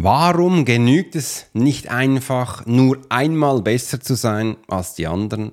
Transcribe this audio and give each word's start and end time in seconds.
Warum 0.00 0.64
genügt 0.64 1.16
es 1.16 1.46
nicht 1.54 1.90
einfach, 1.90 2.64
nur 2.66 2.98
einmal 3.08 3.62
besser 3.62 4.00
zu 4.00 4.14
sein 4.14 4.56
als 4.68 4.94
die 4.94 5.08
anderen? 5.08 5.50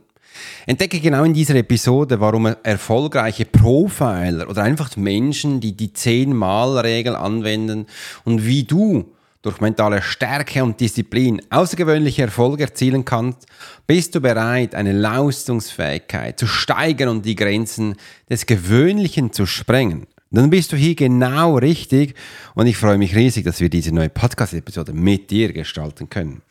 Entdecke 0.67 0.99
genau 0.99 1.23
in 1.23 1.33
dieser 1.33 1.55
Episode, 1.55 2.19
warum 2.19 2.53
erfolgreiche 2.61 3.45
Profiler 3.45 4.47
oder 4.47 4.61
einfach 4.61 4.95
Menschen, 4.97 5.61
die 5.61 5.75
die 5.75 5.89
10-Mal-Regel 5.89 7.16
anwenden 7.16 7.87
und 8.23 8.45
wie 8.45 8.66
du 8.66 9.16
durch 9.41 9.61
mentale 9.61 10.04
Stärke 10.04 10.64
und 10.64 10.80
Disziplin 10.80 11.41
außergewöhnliche 11.50 12.21
Erfolge 12.21 12.66
erzielen 12.66 13.04
kannst, 13.04 13.48
bist 13.88 14.14
du 14.14 14.21
bereit, 14.21 14.75
eine 14.75 14.91
Leistungsfähigkeit 14.91 16.38
zu 16.38 16.46
steigern 16.46 17.09
und 17.09 17.25
die 17.25 17.36
Grenzen 17.36 17.96
des 18.30 18.46
Gewöhnlichen 18.46 19.34
zu 19.34 19.48
sprengen 19.48 20.05
dann 20.36 20.49
bist 20.49 20.71
du 20.71 20.77
hier 20.77 20.95
genau 20.95 21.57
richtig 21.57 22.15
und 22.55 22.67
ich 22.67 22.77
freue 22.77 22.97
mich 22.97 23.15
riesig, 23.15 23.45
dass 23.45 23.59
wir 23.59 23.70
diese 23.70 23.93
neue 23.93 24.09
Podcast-Episode 24.09 24.93
mit 24.93 25.29
dir 25.31 25.54
gestalten 25.54 26.09
können. 26.09 26.41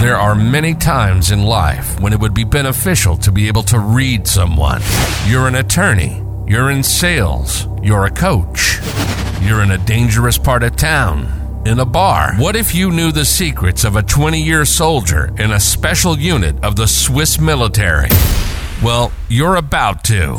There 0.00 0.18
are 0.18 0.34
many 0.34 0.74
times 0.74 1.30
in 1.30 1.42
life 1.42 2.00
when 2.00 2.12
it 2.12 2.20
would 2.20 2.34
be 2.34 2.44
beneficial 2.44 3.16
to 3.18 3.32
be 3.32 3.48
able 3.48 3.62
to 3.64 3.78
read 3.78 4.26
someone. 4.26 4.80
You're 5.26 5.48
an 5.48 5.56
attorney, 5.56 6.22
you're 6.46 6.70
in 6.70 6.82
sales, 6.82 7.66
you're 7.82 8.04
a 8.04 8.10
coach, 8.10 8.78
you're 9.40 9.62
in 9.62 9.70
a 9.70 9.78
dangerous 9.78 10.38
part 10.38 10.62
of 10.62 10.76
town, 10.76 11.26
in 11.66 11.80
a 11.80 11.86
bar. 11.86 12.34
What 12.36 12.56
if 12.56 12.74
you 12.74 12.90
knew 12.90 13.10
the 13.10 13.24
secrets 13.24 13.84
of 13.84 13.96
a 13.96 14.02
20 14.02 14.40
year 14.40 14.64
soldier 14.64 15.32
in 15.38 15.52
a 15.52 15.60
special 15.60 16.18
unit 16.18 16.62
of 16.62 16.76
the 16.76 16.86
Swiss 16.86 17.40
military? 17.40 18.10
Well, 18.82 19.10
you're 19.28 19.56
about 19.56 20.04
to. 20.04 20.38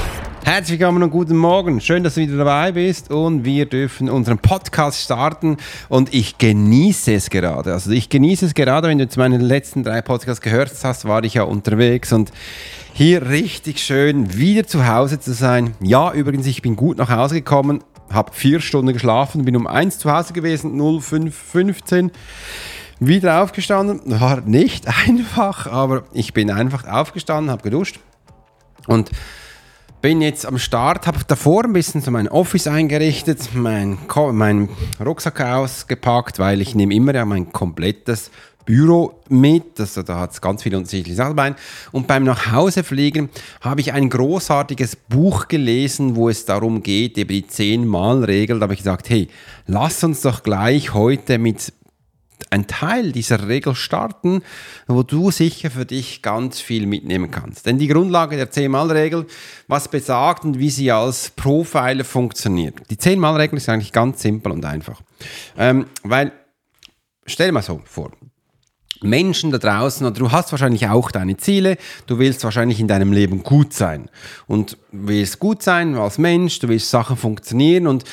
Herzlich 0.43 0.79
willkommen 0.79 1.03
und 1.03 1.11
guten 1.11 1.37
Morgen. 1.37 1.79
Schön, 1.79 2.03
dass 2.03 2.15
du 2.15 2.21
wieder 2.21 2.37
dabei 2.37 2.71
bist 2.71 3.11
und 3.11 3.45
wir 3.45 3.67
dürfen 3.67 4.09
unseren 4.09 4.39
Podcast 4.39 4.99
starten 4.99 5.57
und 5.87 6.13
ich 6.15 6.39
genieße 6.39 7.13
es 7.13 7.29
gerade. 7.29 7.71
Also 7.71 7.91
ich 7.91 8.09
genieße 8.09 8.47
es 8.47 8.55
gerade, 8.55 8.87
wenn 8.87 8.97
du 8.97 9.03
jetzt 9.03 9.17
meine 9.17 9.37
letzten 9.37 9.83
drei 9.83 10.01
Podcasts 10.01 10.41
gehört 10.41 10.71
hast, 10.83 11.05
war 11.05 11.23
ich 11.23 11.35
ja 11.35 11.43
unterwegs 11.43 12.11
und 12.11 12.31
hier 12.91 13.29
richtig 13.29 13.79
schön 13.79 14.35
wieder 14.35 14.65
zu 14.65 14.87
Hause 14.87 15.19
zu 15.19 15.31
sein. 15.33 15.75
Ja, 15.79 16.11
übrigens, 16.11 16.47
ich 16.47 16.63
bin 16.63 16.75
gut 16.75 16.97
nach 16.97 17.09
Hause 17.09 17.35
gekommen, 17.35 17.83
habe 18.11 18.33
vier 18.33 18.61
Stunden 18.61 18.93
geschlafen, 18.93 19.45
bin 19.45 19.55
um 19.55 19.67
eins 19.67 19.99
zu 19.99 20.11
Hause 20.11 20.33
gewesen, 20.33 20.75
0515 20.75 22.11
wieder 22.99 23.43
aufgestanden. 23.43 24.01
War 24.19 24.41
nicht 24.41 24.87
einfach, 25.07 25.67
aber 25.67 26.03
ich 26.13 26.33
bin 26.33 26.49
einfach 26.49 26.85
aufgestanden, 26.85 27.51
habe 27.51 27.61
geduscht 27.61 27.99
und 28.87 29.11
bin 30.01 30.21
jetzt 30.21 30.45
am 30.45 30.57
Start, 30.57 31.05
habe 31.05 31.19
davor 31.27 31.63
ein 31.63 31.73
bisschen 31.73 32.01
so 32.01 32.09
mein 32.09 32.27
Office 32.27 32.67
eingerichtet, 32.67 33.49
mein, 33.53 33.99
mein 34.33 34.69
Rucksack 35.03 35.41
ausgepackt, 35.41 36.39
weil 36.39 36.61
ich 36.61 36.73
nehme 36.73 36.95
immer 36.95 37.13
ja 37.13 37.23
mein 37.23 37.51
komplettes 37.51 38.31
Büro 38.65 39.19
mit, 39.29 39.79
also 39.79 40.01
da 40.01 40.19
hat 40.19 40.31
es 40.31 40.41
ganz 40.41 40.63
viele 40.63 40.77
unterschiedliche 40.77 41.15
Sachen 41.15 41.35
dabei. 41.35 41.55
Und 41.91 42.07
beim 42.07 42.23
Nachhausefliegen 42.23 43.29
habe 43.61 43.81
ich 43.81 43.93
ein 43.93 44.09
großartiges 44.09 44.95
Buch 44.95 45.47
gelesen, 45.47 46.15
wo 46.15 46.29
es 46.29 46.45
darum 46.45 46.81
geht, 46.81 47.17
über 47.17 47.33
die 47.33 47.43
10-Mal-Regel. 47.43 48.59
Da 48.59 48.63
habe 48.63 48.73
ich 48.73 48.79
gesagt, 48.79 49.09
hey, 49.09 49.27
lass 49.67 50.03
uns 50.03 50.21
doch 50.21 50.43
gleich 50.43 50.93
heute 50.93 51.37
mit 51.37 51.73
ein 52.49 52.67
Teil 52.67 53.11
dieser 53.11 53.47
Regel 53.47 53.75
starten, 53.75 54.41
wo 54.87 55.03
du 55.03 55.31
sicher 55.31 55.69
für 55.71 55.85
dich 55.85 56.21
ganz 56.21 56.59
viel 56.59 56.85
mitnehmen 56.85 57.31
kannst. 57.31 57.65
Denn 57.65 57.77
die 57.77 57.87
Grundlage 57.87 58.37
der 58.37 58.51
10-Mal-Regel, 58.51 59.27
was 59.67 59.87
besagt 59.87 60.43
und 60.43 60.59
wie 60.59 60.69
sie 60.69 60.91
als 60.91 61.29
Profiler 61.31 62.03
funktioniert. 62.03 62.75
Die 62.89 62.97
10-Mal-Regel 62.97 63.57
ist 63.57 63.69
eigentlich 63.69 63.91
ganz 63.91 64.21
simpel 64.21 64.51
und 64.51 64.65
einfach. 64.65 65.01
Ähm, 65.57 65.85
weil, 66.03 66.31
stell 67.25 67.47
dir 67.47 67.53
mal 67.53 67.61
so 67.61 67.81
vor, 67.85 68.11
Menschen 69.03 69.51
da 69.51 69.57
draußen, 69.57 70.05
oder 70.05 70.17
du 70.17 70.31
hast 70.31 70.51
wahrscheinlich 70.51 70.87
auch 70.87 71.11
deine 71.11 71.37
Ziele, 71.37 71.77
du 72.05 72.19
willst 72.19 72.43
wahrscheinlich 72.43 72.79
in 72.79 72.87
deinem 72.87 73.11
Leben 73.11 73.43
gut 73.43 73.73
sein 73.73 74.09
und 74.47 74.77
willst 74.91 75.39
gut 75.39 75.63
sein 75.63 75.95
als 75.95 76.17
Mensch, 76.17 76.59
du 76.59 76.67
willst 76.67 76.89
Sachen 76.91 77.17
funktionieren 77.17 77.87
und 77.87 78.03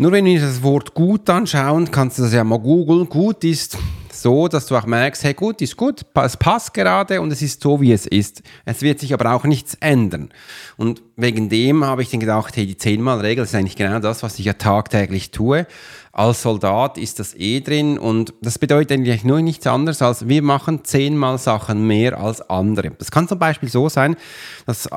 nur 0.00 0.12
wenn 0.12 0.24
wir 0.24 0.40
das 0.40 0.62
Wort 0.62 0.94
gut 0.94 1.28
anschauen, 1.28 1.90
kannst 1.90 2.18
du 2.18 2.22
das 2.22 2.32
ja 2.32 2.42
mal 2.42 2.58
googeln. 2.58 3.06
Gut 3.06 3.44
ist 3.44 3.76
so, 4.10 4.48
dass 4.48 4.64
du 4.64 4.74
auch 4.74 4.86
merkst, 4.86 5.22
hey, 5.24 5.34
gut 5.34 5.60
ist 5.60 5.76
gut, 5.76 6.06
es 6.14 6.38
passt 6.38 6.72
gerade 6.72 7.20
und 7.20 7.30
es 7.30 7.42
ist 7.42 7.62
so, 7.62 7.82
wie 7.82 7.92
es 7.92 8.06
ist. 8.06 8.42
Es 8.64 8.80
wird 8.80 8.98
sich 8.98 9.12
aber 9.12 9.34
auch 9.34 9.44
nichts 9.44 9.74
ändern. 9.74 10.30
Und 10.78 11.02
wegen 11.16 11.50
dem 11.50 11.84
habe 11.84 12.00
ich 12.00 12.08
dann 12.08 12.20
gedacht, 12.20 12.56
hey, 12.56 12.66
die 12.66 12.78
zehnmal-Regel 12.78 13.44
ist 13.44 13.54
eigentlich 13.54 13.76
genau 13.76 13.98
das, 13.98 14.22
was 14.22 14.38
ich 14.38 14.46
ja 14.46 14.54
tagtäglich 14.54 15.32
tue. 15.32 15.66
Als 16.12 16.40
Soldat 16.40 16.96
ist 16.96 17.18
das 17.18 17.34
eh 17.34 17.60
drin 17.60 17.98
und 17.98 18.32
das 18.40 18.58
bedeutet 18.58 18.92
eigentlich 18.92 19.22
nur 19.22 19.42
nichts 19.42 19.66
anderes 19.66 20.00
als 20.00 20.26
wir 20.26 20.40
machen 20.40 20.82
zehnmal 20.82 21.36
Sachen 21.36 21.86
mehr 21.86 22.18
als 22.18 22.40
andere. 22.48 22.92
Das 22.92 23.10
kann 23.10 23.28
zum 23.28 23.38
Beispiel 23.38 23.68
so 23.68 23.90
sein, 23.90 24.16
dass 24.64 24.88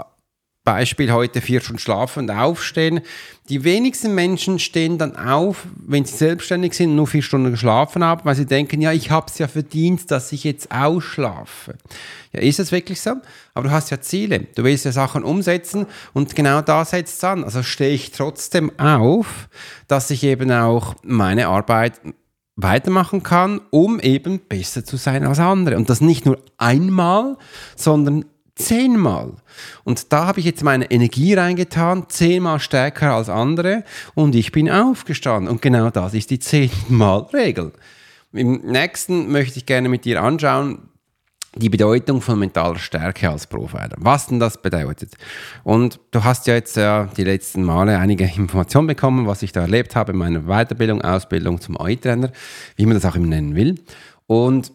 Beispiel 0.63 1.11
heute 1.11 1.41
vier 1.41 1.59
Stunden 1.59 1.79
schlafen 1.79 2.19
und 2.23 2.31
aufstehen. 2.31 3.01
Die 3.49 3.65
wenigsten 3.65 4.15
Menschen 4.15 4.59
stehen 4.59 4.97
dann 4.97 5.15
auf, 5.17 5.67
wenn 5.75 6.05
sie 6.05 6.15
selbstständig 6.15 6.73
sind 6.73 6.91
und 6.91 6.95
nur 6.95 7.07
vier 7.07 7.21
Stunden 7.21 7.51
geschlafen 7.51 8.03
haben, 8.03 8.21
weil 8.23 8.35
sie 8.35 8.45
denken, 8.45 8.79
ja, 8.79 8.93
ich 8.93 9.11
habe 9.11 9.25
es 9.27 9.37
ja 9.37 9.49
verdient, 9.49 10.09
dass 10.09 10.31
ich 10.31 10.45
jetzt 10.45 10.71
ausschlafe. 10.71 11.75
Ja, 12.31 12.39
ist 12.39 12.59
es 12.59 12.71
wirklich 12.71 13.01
so? 13.01 13.15
Aber 13.53 13.67
du 13.67 13.71
hast 13.71 13.89
ja 13.89 13.99
Ziele, 13.99 14.47
du 14.55 14.63
willst 14.63 14.85
ja 14.85 14.93
Sachen 14.93 15.23
umsetzen 15.23 15.85
und 16.13 16.35
genau 16.35 16.61
da 16.61 16.85
setzt 16.85 17.17
es 17.17 17.23
an. 17.25 17.43
Also 17.43 17.61
stehe 17.61 17.93
ich 17.93 18.11
trotzdem 18.11 18.79
auf, 18.79 19.49
dass 19.89 20.09
ich 20.11 20.23
eben 20.23 20.49
auch 20.51 20.95
meine 21.03 21.47
Arbeit 21.47 21.99
weitermachen 22.55 23.23
kann, 23.23 23.61
um 23.71 23.99
eben 23.99 24.39
besser 24.39 24.85
zu 24.85 24.97
sein 24.97 25.25
als 25.25 25.39
andere. 25.39 25.75
Und 25.75 25.89
das 25.89 26.01
nicht 26.01 26.25
nur 26.25 26.39
einmal, 26.57 27.37
sondern 27.75 28.25
zehnmal. 28.55 29.33
Und 29.83 30.11
da 30.13 30.27
habe 30.27 30.39
ich 30.39 30.45
jetzt 30.45 30.63
meine 30.63 30.89
Energie 30.91 31.33
reingetan, 31.33 32.05
zehnmal 32.09 32.59
stärker 32.59 33.13
als 33.13 33.29
andere 33.29 33.83
und 34.15 34.35
ich 34.35 34.51
bin 34.51 34.69
aufgestanden. 34.69 35.49
Und 35.49 35.61
genau 35.61 35.89
das 35.89 36.13
ist 36.13 36.29
die 36.29 36.39
zehnmal 36.39 37.27
Regel. 37.33 37.73
Im 38.31 38.61
nächsten 38.65 39.31
möchte 39.31 39.57
ich 39.57 39.65
gerne 39.65 39.89
mit 39.89 40.05
dir 40.05 40.21
anschauen, 40.21 40.89
die 41.55 41.69
Bedeutung 41.69 42.21
von 42.21 42.39
mentaler 42.39 42.79
Stärke 42.79 43.29
als 43.29 43.45
Profiler. 43.45 43.95
Was 43.97 44.27
denn 44.27 44.39
das 44.39 44.61
bedeutet? 44.61 45.13
Und 45.63 45.99
du 46.11 46.23
hast 46.23 46.47
ja 46.47 46.55
jetzt 46.55 46.77
äh, 46.77 47.05
die 47.15 47.23
letzten 47.23 47.63
Male 47.63 47.99
einige 47.99 48.23
Informationen 48.23 48.87
bekommen, 48.87 49.27
was 49.27 49.43
ich 49.43 49.51
da 49.51 49.61
erlebt 49.61 49.95
habe 49.95 50.13
in 50.13 50.17
meiner 50.17 50.41
Weiterbildung, 50.41 51.01
Ausbildung 51.01 51.61
zum 51.61 51.79
AI-Trainer, 51.79 52.31
wie 52.75 52.85
man 52.85 52.95
das 52.95 53.05
auch 53.05 53.15
immer 53.15 53.27
nennen 53.27 53.55
will. 53.55 53.75
Und 54.25 54.71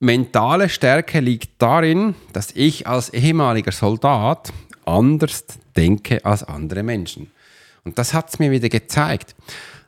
mentale 0.00 0.68
Stärke 0.68 1.20
liegt 1.20 1.60
darin, 1.60 2.14
dass 2.32 2.52
ich 2.52 2.86
als 2.86 3.10
ehemaliger 3.10 3.72
Soldat 3.72 4.52
anders 4.84 5.44
denke 5.76 6.24
als 6.24 6.42
andere 6.42 6.82
Menschen. 6.82 7.30
Und 7.84 7.98
das 7.98 8.14
hat 8.14 8.28
es 8.30 8.38
mir 8.38 8.50
wieder 8.50 8.68
gezeigt. 8.68 9.34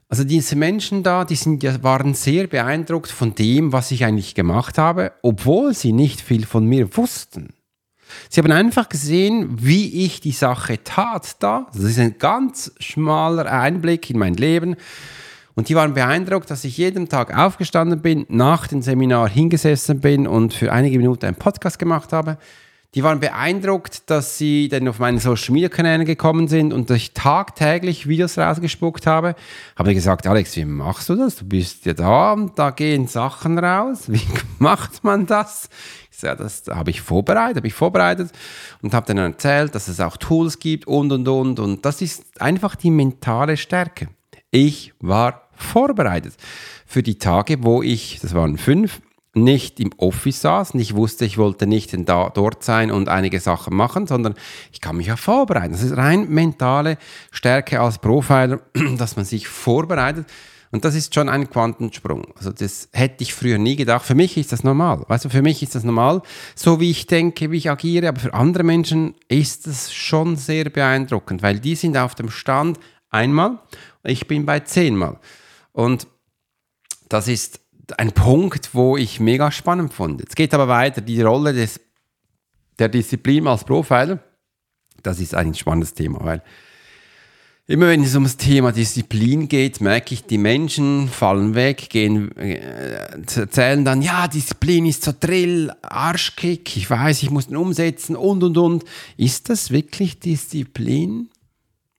Also 0.09 0.25
diese 0.25 0.56
Menschen 0.56 1.03
da, 1.03 1.25
die 1.25 1.37
sind 1.37 1.62
waren 1.84 2.15
sehr 2.15 2.48
beeindruckt 2.48 3.10
von 3.10 3.34
dem, 3.34 3.72
was 3.72 3.92
ich 3.92 4.04
eigentlich 4.04 4.34
gemacht 4.34 4.77
habe, 4.77 5.12
obwohl 5.22 5.72
sie 5.72 5.92
nicht 5.92 6.21
viel 6.21 6.47
von 6.47 6.66
mir 6.66 6.97
wussten. 6.97 7.54
Sie 8.28 8.41
haben 8.41 8.51
einfach 8.51 8.89
gesehen, 8.89 9.57
wie 9.60 10.04
ich 10.04 10.21
die 10.21 10.33
Sache 10.33 10.83
tat 10.83 11.36
da. 11.39 11.68
Das 11.72 11.84
ist 11.84 11.98
ein 12.01 12.18
ganz 12.18 12.72
schmaler 12.80 13.47
Einblick 13.51 14.10
in 14.10 14.18
mein 14.18 14.34
Leben. 14.34 14.74
Und 15.60 15.68
die 15.68 15.74
waren 15.74 15.92
beeindruckt, 15.92 16.51
dass 16.51 16.65
ich 16.65 16.78
jeden 16.78 17.10
Tag 17.10 17.36
aufgestanden 17.36 18.01
bin, 18.01 18.24
nach 18.30 18.66
dem 18.66 18.80
Seminar 18.80 19.28
hingesessen 19.28 20.01
bin 20.01 20.27
und 20.27 20.54
für 20.54 20.72
einige 20.72 20.97
Minuten 20.97 21.27
einen 21.27 21.36
Podcast 21.36 21.78
gemacht 21.78 22.15
habe. 22.15 22.39
Die 22.95 23.03
waren 23.03 23.21
beeindruckt, 23.21 24.09
dass 24.09 24.39
sie 24.39 24.71
dann 24.71 24.89
auf 24.89 25.01
meine 25.01 25.21
Social 25.21 25.53
Media 25.53 25.68
Kanäle 25.68 26.07
gekommen 26.07 26.48
sind 26.48 26.72
und 26.72 26.89
dass 26.89 26.97
ich 26.97 27.12
tagtäglich 27.12 28.09
Videos 28.09 28.39
rausgespuckt 28.39 29.07
habe. 29.07 29.34
Habe 29.77 29.92
gesagt, 29.92 30.27
Alex, 30.27 30.57
wie 30.57 30.65
machst 30.65 31.10
du 31.10 31.15
das? 31.15 31.36
Du 31.36 31.45
bist 31.45 31.84
ja 31.84 31.92
da 31.92 32.33
und 32.33 32.59
da 32.59 32.71
gehen 32.71 33.07
Sachen 33.07 33.59
raus. 33.59 34.04
Wie 34.07 34.22
macht 34.59 35.04
man 35.04 35.27
das? 35.27 35.68
Ich 36.10 36.21
sage, 36.21 36.42
das 36.42 36.62
habe 36.71 36.89
ich 36.89 37.03
vorbereitet, 37.03 37.59
habe 37.59 37.66
ich 37.66 37.74
vorbereitet 37.74 38.33
und 38.80 38.95
habe 38.95 39.04
dann 39.04 39.18
erzählt, 39.18 39.74
dass 39.74 39.89
es 39.89 40.01
auch 40.01 40.16
Tools 40.16 40.59
gibt 40.59 40.86
und 40.86 41.12
und 41.12 41.28
und. 41.28 41.60
Und 41.60 41.84
das 41.84 42.01
ist 42.01 42.41
einfach 42.41 42.77
die 42.77 42.91
mentale 42.91 43.59
Stärke. 43.59 44.09
Ich 44.51 44.95
war 44.98 45.49
vorbereitet 45.62 46.34
für 46.86 47.03
die 47.03 47.18
Tage, 47.18 47.62
wo 47.62 47.83
ich, 47.83 48.18
das 48.21 48.34
waren 48.34 48.59
fünf, 48.59 49.01
nicht 49.33 49.78
im 49.78 49.92
Office 49.97 50.41
saß 50.41 50.72
und 50.72 50.80
ich 50.80 50.95
wusste, 50.95 51.24
ich 51.24 51.39
wollte 51.39 51.66
nicht 51.66 51.97
da, 52.09 52.30
dort 52.30 52.65
sein 52.65 52.91
und 52.91 53.09
einige 53.09 53.39
Sachen 53.39 53.77
machen, 53.77 54.07
sondern 54.07 54.34
ich 54.72 54.80
kann 54.80 54.97
mich 54.97 55.07
ja 55.07 55.16
vorbereiten. 55.16 55.72
Das 55.72 55.83
ist 55.83 55.97
rein 55.97 56.28
mentale 56.28 56.98
Stärke 57.30 57.80
als 57.80 57.98
Profiler, 57.98 58.60
dass 58.98 59.16
man 59.16 59.24
sich 59.24 59.47
vorbereitet. 59.47 60.27
Und 60.72 60.84
das 60.84 60.95
ist 60.95 61.15
schon 61.15 61.28
ein 61.28 61.51
Quantensprung. 61.51 62.27
Also 62.36 62.53
das 62.53 62.89
hätte 62.92 63.22
ich 63.22 63.34
früher 63.34 63.59
nie 63.59 63.74
gedacht. 63.74 64.04
Für 64.04 64.15
mich 64.15 64.36
ist 64.36 64.53
das 64.53 64.62
normal. 64.62 65.04
Weißt 65.09 65.24
du, 65.24 65.28
für 65.28 65.42
mich 65.42 65.62
ist 65.62 65.74
das 65.74 65.83
normal, 65.83 66.22
so 66.54 66.78
wie 66.78 66.91
ich 66.91 67.07
denke, 67.07 67.51
wie 67.51 67.57
ich 67.57 67.71
agiere. 67.71 68.09
Aber 68.09 68.21
für 68.21 68.34
andere 68.34 68.62
Menschen 68.62 69.15
ist 69.28 69.66
das 69.66 69.92
schon 69.92 70.36
sehr 70.36 70.71
beeindruckend, 70.71 71.42
weil 71.42 71.59
die 71.59 71.74
sind 71.74 71.97
auf 71.97 72.15
dem 72.15 72.30
Stand 72.30 72.78
einmal, 73.10 73.59
ich 74.04 74.28
bin 74.28 74.47
bei 74.47 74.60
zehnmal. 74.60 75.18
Und 75.72 76.07
das 77.09 77.28
ist 77.28 77.61
ein 77.97 78.13
Punkt, 78.13 78.75
wo 78.75 78.97
ich 78.97 79.21
mega 79.21 79.51
spannend 79.51 79.93
fand. 79.93 80.21
Jetzt 80.21 80.37
geht 80.37 80.55
aber 80.55 80.69
weiter, 80.69 81.01
die 81.01 81.21
Rolle 81.22 81.53
des, 81.53 81.81
der 82.78 82.89
Disziplin 82.89 83.47
als 83.47 83.65
Profiler, 83.65 84.21
das 85.03 85.21
ist 85.21 85.34
ein 85.34 85.55
spannendes 85.55 85.95
Thema, 85.95 86.25
weil 86.25 86.43
immer 87.67 87.89
wenn 87.89 88.03
es 88.03 88.17
um 88.17 88.25
das 88.25 88.37
Thema 88.37 88.72
Disziplin 88.72 89.49
geht, 89.49 89.81
merke 89.81 90.15
ich, 90.15 90.25
die 90.25 90.39
Menschen 90.39 91.09
fallen 91.09 91.55
weg, 91.55 91.89
gehen, 91.89 92.37
äh, 92.37 92.57
erzählen 93.37 93.84
dann, 93.84 94.03
ja, 94.03 94.28
Disziplin 94.28 94.87
ist 94.87 95.05
so 95.05 95.13
Drill, 95.19 95.72
Arschkick, 95.83 96.77
ich 96.77 96.91
weiß, 96.91 97.22
ich 97.22 97.31
muss 97.31 97.47
den 97.47 97.57
umsetzen 97.57 98.17
und, 98.17 98.43
und, 98.43 98.59
und. 98.59 98.84
Ist 99.17 99.49
das 99.49 99.71
wirklich 99.71 100.19
Disziplin? 100.19 101.31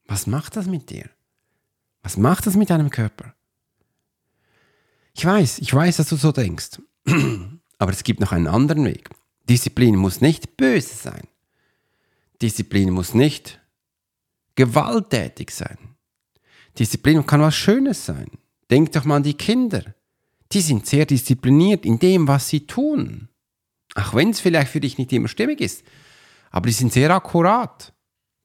Was 0.06 0.26
macht 0.26 0.56
das 0.56 0.66
mit 0.66 0.90
dir? 0.90 1.06
Was 2.02 2.16
macht 2.16 2.46
das 2.46 2.56
mit 2.56 2.70
deinem 2.70 2.90
Körper? 2.90 3.34
Ich 5.14 5.24
weiß, 5.24 5.58
ich 5.58 5.72
weiß, 5.72 5.98
dass 5.98 6.08
du 6.08 6.16
so 6.16 6.32
denkst. 6.32 6.80
Aber 7.78 7.92
es 7.92 8.04
gibt 8.04 8.20
noch 8.20 8.32
einen 8.32 8.46
anderen 8.46 8.84
Weg. 8.84 9.10
Disziplin 9.48 9.96
muss 9.96 10.20
nicht 10.20 10.56
böse 10.56 10.94
sein. 10.94 11.26
Disziplin 12.40 12.90
muss 12.90 13.14
nicht 13.14 13.60
gewalttätig 14.54 15.50
sein. 15.50 15.78
Disziplin 16.78 17.26
kann 17.26 17.40
was 17.40 17.54
Schönes 17.54 18.06
sein. 18.06 18.28
Denk 18.70 18.92
doch 18.92 19.04
mal 19.04 19.16
an 19.16 19.22
die 19.22 19.34
Kinder. 19.34 19.94
Die 20.52 20.60
sind 20.60 20.86
sehr 20.86 21.06
diszipliniert 21.06 21.84
in 21.84 21.98
dem, 21.98 22.28
was 22.28 22.48
sie 22.48 22.66
tun. 22.66 23.28
Auch 23.94 24.14
wenn 24.14 24.30
es 24.30 24.40
vielleicht 24.40 24.70
für 24.70 24.80
dich 24.80 24.98
nicht 24.98 25.12
immer 25.12 25.28
stimmig 25.28 25.60
ist. 25.60 25.82
Aber 26.50 26.66
die 26.66 26.72
sind 26.72 26.92
sehr 26.92 27.10
akkurat. 27.10 27.92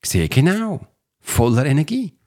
Sehr 0.03 0.27
genau. 0.27 0.85
Voller 1.19 1.65
Energie. 1.65 2.17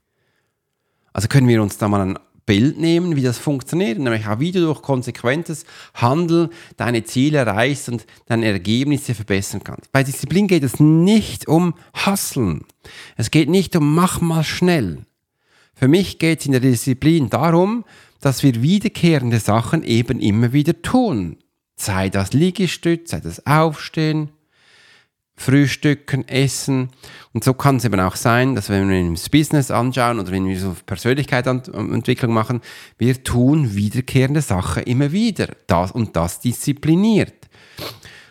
Also 1.13 1.27
können 1.27 1.47
wir 1.47 1.61
uns 1.61 1.77
da 1.77 1.87
mal 1.87 2.01
an 2.01 2.19
Bild 2.45 2.77
nehmen, 2.79 3.15
wie 3.15 3.21
das 3.21 3.37
funktioniert, 3.37 3.99
nämlich 3.99 4.27
auch 4.27 4.39
wie 4.39 4.51
du 4.51 4.61
durch 4.61 4.81
konsequentes 4.81 5.65
Handeln 5.93 6.49
deine 6.77 7.03
Ziele 7.03 7.39
erreichst 7.39 7.89
und 7.89 8.05
deine 8.25 8.47
Ergebnisse 8.47 9.13
verbessern 9.13 9.63
kannst. 9.63 9.91
Bei 9.91 10.03
Disziplin 10.03 10.47
geht 10.47 10.63
es 10.63 10.79
nicht 10.79 11.47
um 11.47 11.73
Hasseln. 11.93 12.65
Es 13.15 13.31
geht 13.31 13.49
nicht 13.49 13.75
um 13.75 13.95
mach 13.95 14.21
mal 14.21 14.43
schnell. 14.43 15.05
Für 15.73 15.87
mich 15.87 16.19
geht 16.19 16.41
es 16.41 16.45
in 16.45 16.51
der 16.51 16.61
Disziplin 16.61 17.29
darum, 17.29 17.85
dass 18.19 18.43
wir 18.43 18.61
wiederkehrende 18.61 19.39
Sachen 19.39 19.83
eben 19.83 20.19
immer 20.19 20.53
wieder 20.53 20.81
tun. 20.81 21.37
Sei 21.75 22.09
das 22.09 22.33
Liegestütz, 22.33 23.11
sei 23.11 23.19
das 23.19 23.45
Aufstehen, 23.47 24.29
Frühstücken, 25.35 26.27
Essen. 26.27 26.89
Und 27.33 27.43
so 27.43 27.53
kann 27.53 27.77
es 27.77 27.85
eben 27.85 27.99
auch 27.99 28.15
sein, 28.15 28.55
dass 28.55 28.69
wenn 28.69 28.89
wir 28.89 28.99
uns 28.99 29.29
Business 29.29 29.71
anschauen 29.71 30.19
oder 30.19 30.31
wenn 30.31 30.47
wir 30.47 30.59
so 30.59 30.75
Persönlichkeitsentwicklung 30.85 32.33
machen, 32.33 32.61
wir 32.97 33.23
tun 33.23 33.75
wiederkehrende 33.75 34.41
Sachen 34.41 34.83
immer 34.83 35.11
wieder. 35.11 35.47
Das 35.67 35.91
und 35.91 36.15
das 36.15 36.39
diszipliniert. 36.39 37.49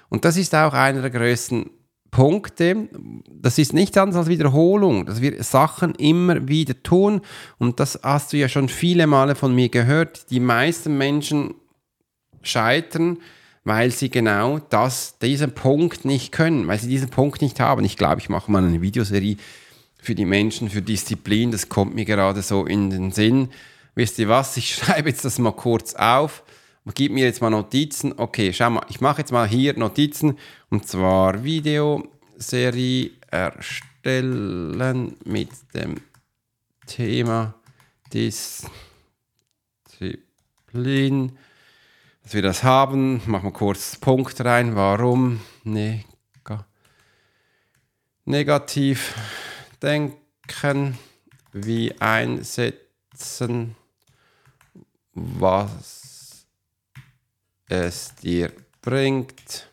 Und 0.08 0.24
das 0.24 0.36
ist 0.36 0.54
auch 0.54 0.72
einer 0.72 1.02
der 1.02 1.10
größten 1.10 1.70
Punkte. 2.10 2.88
Das 3.28 3.58
ist 3.58 3.72
nichts 3.72 3.96
anderes 3.96 4.18
als 4.18 4.28
Wiederholung, 4.28 5.06
dass 5.06 5.20
wir 5.20 5.42
Sachen 5.42 5.94
immer 5.94 6.48
wieder 6.48 6.80
tun. 6.82 7.20
Und 7.58 7.80
das 7.80 8.00
hast 8.02 8.32
du 8.32 8.36
ja 8.36 8.48
schon 8.48 8.68
viele 8.68 9.06
Male 9.06 9.34
von 9.34 9.54
mir 9.54 9.68
gehört. 9.68 10.30
Die 10.30 10.40
meisten 10.40 10.98
Menschen 10.98 11.54
scheitern, 12.42 13.18
weil 13.64 13.90
sie 13.90 14.10
genau 14.10 14.58
das, 14.58 15.18
diesen 15.18 15.52
Punkt 15.52 16.04
nicht 16.04 16.32
können, 16.32 16.66
weil 16.66 16.78
sie 16.78 16.88
diesen 16.88 17.10
Punkt 17.10 17.42
nicht 17.42 17.60
haben. 17.60 17.84
Ich 17.84 17.96
glaube, 17.96 18.20
ich 18.20 18.28
mache 18.28 18.50
mal 18.50 18.64
eine 18.64 18.80
Videoserie 18.80 19.36
für 20.00 20.14
die 20.14 20.24
Menschen, 20.24 20.70
für 20.70 20.82
Disziplin. 20.82 21.52
Das 21.52 21.68
kommt 21.68 21.94
mir 21.94 22.04
gerade 22.04 22.42
so 22.42 22.64
in 22.64 22.90
den 22.90 23.12
Sinn. 23.12 23.50
Wisst 23.94 24.18
ihr 24.18 24.28
was? 24.28 24.56
Ich 24.56 24.74
schreibe 24.76 25.10
jetzt 25.10 25.24
das 25.24 25.38
mal 25.38 25.52
kurz 25.52 25.94
auf. 25.94 26.42
Gib 26.94 27.12
mir 27.12 27.24
jetzt 27.24 27.40
mal 27.40 27.50
Notizen. 27.50 28.14
Okay, 28.16 28.52
schau 28.52 28.70
mal, 28.70 28.84
ich 28.88 29.00
mache 29.00 29.20
jetzt 29.20 29.30
mal 29.30 29.46
hier 29.46 29.78
Notizen 29.78 30.38
und 30.70 30.88
zwar 30.88 31.44
Videoserie 31.44 33.10
erstellen 33.30 35.14
mit 35.24 35.50
dem 35.74 35.96
Thema 36.86 37.54
Disziplin 38.12 38.72
dass 42.22 42.34
wir 42.34 42.42
das 42.42 42.62
haben. 42.62 43.20
Machen 43.26 43.46
wir 43.46 43.52
kurz 43.52 43.96
Punkt 43.96 44.44
rein. 44.44 44.76
Warum 44.76 45.40
Neg 45.64 46.06
negativ 48.24 49.14
denken? 49.82 50.98
Wie 51.52 52.00
einsetzen? 52.00 53.76
Was 55.12 56.46
es 57.66 58.14
dir 58.16 58.52
bringt? 58.80 59.68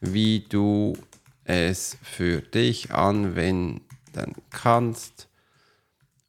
Wie 0.00 0.40
du 0.40 0.96
es 1.44 1.96
für 2.02 2.42
dich 2.42 2.92
anwenden 2.92 4.34
kannst? 4.50 5.28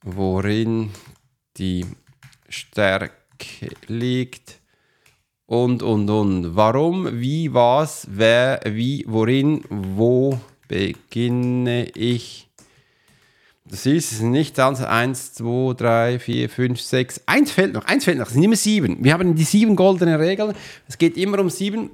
Worin 0.01 0.93
die 1.57 1.85
Stärke 2.47 3.75
liegt? 3.87 4.61
Und, 5.47 5.81
und, 5.81 6.09
und. 6.09 6.55
Warum, 6.55 7.19
wie, 7.19 7.53
was, 7.53 8.05
wer, 8.11 8.59
wie, 8.65 9.03
worin, 9.07 9.63
wo 9.69 10.39
beginne 10.67 11.85
ich? 11.95 12.49
Das 13.69 13.85
ist 13.85 14.21
nicht 14.21 14.55
ganz 14.55 14.81
1, 14.81 15.33
2, 15.33 15.73
3, 15.73 16.19
4, 16.19 16.49
5, 16.49 16.79
6. 16.81 17.21
Eins 17.25 17.51
fehlt 17.51 17.73
noch, 17.73 17.85
eins 17.85 18.05
fehlt 18.05 18.17
noch. 18.17 18.27
Es 18.27 18.33
sind 18.33 18.43
immer 18.43 18.55
sieben. 18.55 19.03
Wir 19.03 19.13
haben 19.13 19.35
die 19.35 19.43
sieben 19.43 19.75
goldene 19.75 20.19
Regeln. 20.19 20.53
Es 20.87 20.97
geht 20.97 21.17
immer 21.17 21.39
um 21.39 21.49
sieben. 21.49 21.91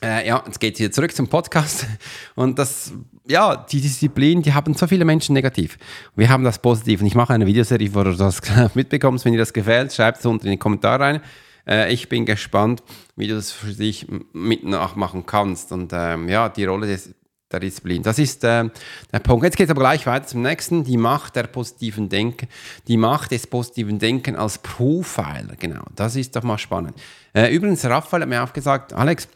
Äh, 0.00 0.26
ja, 0.26 0.42
jetzt 0.44 0.58
geht 0.58 0.74
es 0.74 0.78
hier 0.78 0.92
zurück 0.92 1.14
zum 1.14 1.28
Podcast. 1.28 1.86
Und 2.34 2.58
das, 2.58 2.92
ja, 3.26 3.56
die 3.56 3.80
Disziplin, 3.80 4.42
die 4.42 4.52
haben 4.52 4.74
so 4.74 4.86
viele 4.86 5.04
Menschen 5.04 5.34
negativ. 5.34 5.76
Wir 6.14 6.28
haben 6.28 6.44
das 6.44 6.58
positiv. 6.58 7.00
Und 7.00 7.06
ich 7.06 7.14
mache 7.14 7.32
eine 7.32 7.46
Videoserie, 7.46 7.94
wo 7.94 8.02
du 8.02 8.14
das 8.14 8.40
mitbekommst. 8.74 9.24
Wenn 9.24 9.32
dir 9.32 9.38
das 9.38 9.52
gefällt, 9.52 9.92
schreib 9.92 10.18
es 10.18 10.26
unten 10.26 10.46
in 10.46 10.52
die 10.52 10.58
Kommentare 10.58 11.02
rein. 11.04 11.20
Äh, 11.66 11.92
ich 11.92 12.08
bin 12.08 12.26
gespannt, 12.26 12.82
wie 13.16 13.28
du 13.28 13.34
das 13.34 13.52
für 13.52 13.72
dich 13.72 14.06
mit 14.32 14.64
nachmachen 14.64 15.26
kannst. 15.26 15.72
Und 15.72 15.92
ähm, 15.94 16.28
ja, 16.28 16.48
die 16.48 16.64
Rolle 16.64 16.86
des, 16.86 17.14
der 17.50 17.60
Disziplin. 17.60 18.02
Das 18.02 18.18
ist 18.18 18.44
äh, 18.44 18.68
der 19.12 19.18
Punkt. 19.20 19.44
Jetzt 19.44 19.56
geht 19.56 19.66
es 19.66 19.70
aber 19.70 19.82
gleich 19.82 20.06
weiter 20.06 20.26
zum 20.26 20.42
nächsten. 20.42 20.84
Die 20.84 20.96
Macht 20.96 21.36
der 21.36 21.44
positiven 21.44 22.08
Denken. 22.08 22.48
Die 22.88 22.96
Macht 22.96 23.30
des 23.30 23.46
positiven 23.46 23.98
Denken 23.98 24.36
als 24.36 24.58
Profiler. 24.58 25.56
Genau, 25.58 25.84
das 25.94 26.16
ist 26.16 26.34
doch 26.34 26.42
mal 26.42 26.58
spannend. 26.58 26.94
Äh, 27.34 27.54
übrigens, 27.54 27.84
Raphael 27.84 28.22
hat 28.22 28.28
mir 28.28 28.42
auch 28.42 28.52
gesagt, 28.52 28.92
Alex, 28.92 29.28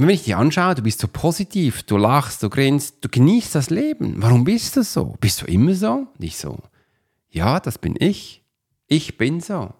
wenn 0.00 0.08
ich 0.10 0.22
dich 0.22 0.36
anschaue, 0.36 0.76
du 0.76 0.82
bist 0.82 1.00
so 1.00 1.08
positiv, 1.08 1.82
du 1.82 1.96
lachst, 1.96 2.42
du 2.44 2.48
grinst, 2.48 2.98
du 3.00 3.08
genießt 3.08 3.56
das 3.56 3.68
Leben. 3.68 4.14
Warum 4.18 4.44
bist 4.44 4.76
du 4.76 4.84
so? 4.84 5.16
Bist 5.20 5.42
du 5.42 5.46
immer 5.46 5.74
so? 5.74 6.06
Nicht 6.18 6.38
so. 6.38 6.60
Ja, 7.30 7.58
das 7.58 7.78
bin 7.78 7.96
ich. 7.98 8.44
Ich 8.86 9.18
bin 9.18 9.40
so. 9.40 9.74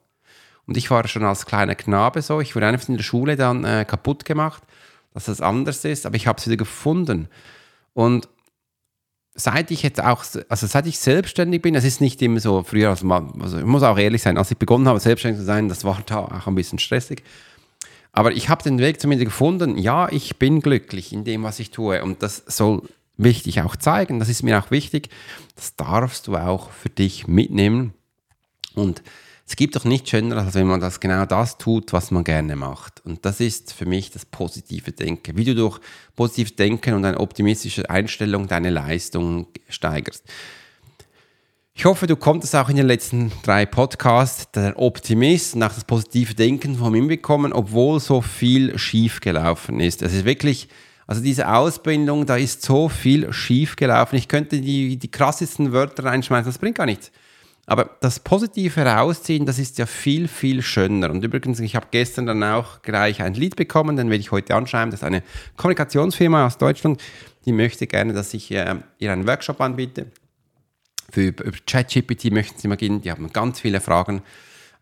Und 0.68 0.76
ich 0.76 0.90
war 0.90 1.08
schon 1.08 1.24
als 1.24 1.46
kleiner 1.46 1.74
Knabe 1.74 2.20
so. 2.20 2.42
Ich 2.42 2.54
wurde 2.54 2.66
einfach 2.66 2.88
in 2.90 2.98
der 2.98 3.02
Schule 3.02 3.36
dann 3.36 3.64
äh, 3.64 3.86
kaputt 3.88 4.26
gemacht, 4.26 4.62
dass 5.14 5.24
das 5.24 5.40
anders 5.40 5.82
ist, 5.86 6.04
aber 6.04 6.16
ich 6.16 6.26
habe 6.26 6.38
es 6.38 6.46
wieder 6.46 6.58
gefunden. 6.58 7.28
Und 7.94 8.28
seit 9.34 9.70
ich 9.70 9.82
jetzt 9.82 10.02
auch, 10.02 10.24
also 10.50 10.66
seit 10.66 10.86
ich 10.86 10.98
selbstständig 10.98 11.62
bin, 11.62 11.72
das 11.72 11.84
ist 11.84 12.02
nicht 12.02 12.20
immer 12.20 12.38
so 12.38 12.62
früher, 12.64 12.90
also, 12.90 13.08
also 13.08 13.58
ich 13.58 13.64
muss 13.64 13.82
auch 13.82 13.96
ehrlich 13.96 14.20
sein, 14.20 14.36
als 14.36 14.50
ich 14.50 14.58
begonnen 14.58 14.86
habe, 14.86 15.00
selbstständig 15.00 15.40
zu 15.40 15.46
sein, 15.46 15.70
das 15.70 15.84
war 15.84 16.02
da 16.04 16.18
auch 16.18 16.46
ein 16.46 16.54
bisschen 16.54 16.78
stressig. 16.78 17.22
Aber 18.12 18.32
ich 18.32 18.50
habe 18.50 18.62
den 18.62 18.78
Weg 18.78 19.00
zumindest 19.00 19.30
gefunden, 19.30 19.78
ja, 19.78 20.10
ich 20.10 20.38
bin 20.38 20.60
glücklich 20.60 21.14
in 21.14 21.24
dem, 21.24 21.44
was 21.44 21.60
ich 21.60 21.70
tue. 21.70 22.02
Und 22.02 22.22
das 22.22 22.42
soll 22.46 22.82
wichtig 23.16 23.62
auch 23.62 23.74
zeigen. 23.74 24.18
Das 24.18 24.28
ist 24.28 24.42
mir 24.42 24.58
auch 24.62 24.70
wichtig. 24.70 25.08
Das 25.56 25.76
darfst 25.76 26.26
du 26.26 26.36
auch 26.36 26.70
für 26.72 26.90
dich 26.90 27.26
mitnehmen. 27.26 27.94
Und 28.74 29.02
es 29.48 29.56
gibt 29.56 29.76
doch 29.76 29.84
nichts 29.84 30.10
Schöneres, 30.10 30.44
als 30.44 30.54
wenn 30.56 30.66
man 30.66 30.78
das 30.78 31.00
genau 31.00 31.24
das 31.24 31.56
tut, 31.56 31.94
was 31.94 32.10
man 32.10 32.22
gerne 32.22 32.54
macht. 32.54 33.00
Und 33.06 33.24
das 33.24 33.40
ist 33.40 33.72
für 33.72 33.86
mich 33.86 34.10
das 34.10 34.26
positive 34.26 34.92
Denken. 34.92 35.38
Wie 35.38 35.44
du 35.44 35.54
durch 35.54 35.80
positives 36.16 36.54
Denken 36.54 36.92
und 36.92 37.04
eine 37.06 37.18
optimistische 37.18 37.88
Einstellung 37.88 38.46
deine 38.46 38.68
Leistung 38.68 39.46
steigerst. 39.70 40.22
Ich 41.72 41.86
hoffe, 41.86 42.06
du 42.06 42.16
konntest 42.16 42.54
auch 42.56 42.68
in 42.68 42.76
den 42.76 42.86
letzten 42.86 43.32
drei 43.42 43.64
Podcasts 43.64 44.50
der 44.50 44.78
Optimist 44.78 45.56
nach 45.56 45.74
das 45.74 45.84
positive 45.84 46.34
Denken 46.34 46.76
von 46.76 46.94
ihm 46.94 47.08
bekommen, 47.08 47.54
obwohl 47.54 48.00
so 48.00 48.20
viel 48.20 48.76
schief 48.78 49.20
gelaufen 49.20 49.80
ist. 49.80 50.02
Es 50.02 50.12
ist 50.12 50.26
wirklich, 50.26 50.68
also 51.06 51.22
diese 51.22 51.48
Ausbildung, 51.48 52.26
da 52.26 52.36
ist 52.36 52.60
so 52.60 52.90
viel 52.90 53.32
schief 53.32 53.76
gelaufen. 53.76 54.16
Ich 54.16 54.28
könnte 54.28 54.60
die, 54.60 54.98
die 54.98 55.10
krassesten 55.10 55.72
Wörter 55.72 56.04
reinschmeißen, 56.04 56.52
das 56.52 56.58
bringt 56.58 56.76
gar 56.76 56.84
nichts. 56.86 57.10
Aber 57.68 57.90
das 58.00 58.18
Positive 58.18 58.80
herausziehen, 58.80 59.44
das 59.44 59.58
ist 59.58 59.76
ja 59.76 59.84
viel, 59.84 60.26
viel 60.26 60.62
schöner. 60.62 61.10
Und 61.10 61.22
übrigens, 61.22 61.60
ich 61.60 61.76
habe 61.76 61.88
gestern 61.90 62.24
dann 62.24 62.42
auch 62.42 62.80
gleich 62.80 63.20
ein 63.20 63.34
Lied 63.34 63.56
bekommen, 63.56 63.96
den 63.96 64.08
werde 64.08 64.20
ich 64.20 64.32
heute 64.32 64.54
anschreiben. 64.54 64.90
Das 64.90 65.00
ist 65.00 65.04
eine 65.04 65.22
Kommunikationsfirma 65.56 66.46
aus 66.46 66.56
Deutschland, 66.56 67.02
die 67.44 67.52
möchte 67.52 67.86
gerne, 67.86 68.14
dass 68.14 68.32
ich 68.32 68.50
äh, 68.50 68.76
ihr 68.98 69.12
einen 69.12 69.26
Workshop 69.26 69.60
anbiete 69.60 70.06
für 71.10 71.28
über 71.28 71.44
ChatGPT 71.66 72.30
möchten 72.32 72.58
Sie 72.58 72.68
mal 72.68 72.76
gehen, 72.76 73.00
die 73.00 73.10
haben 73.10 73.32
ganz 73.32 73.60
viele 73.60 73.80
Fragen 73.80 74.22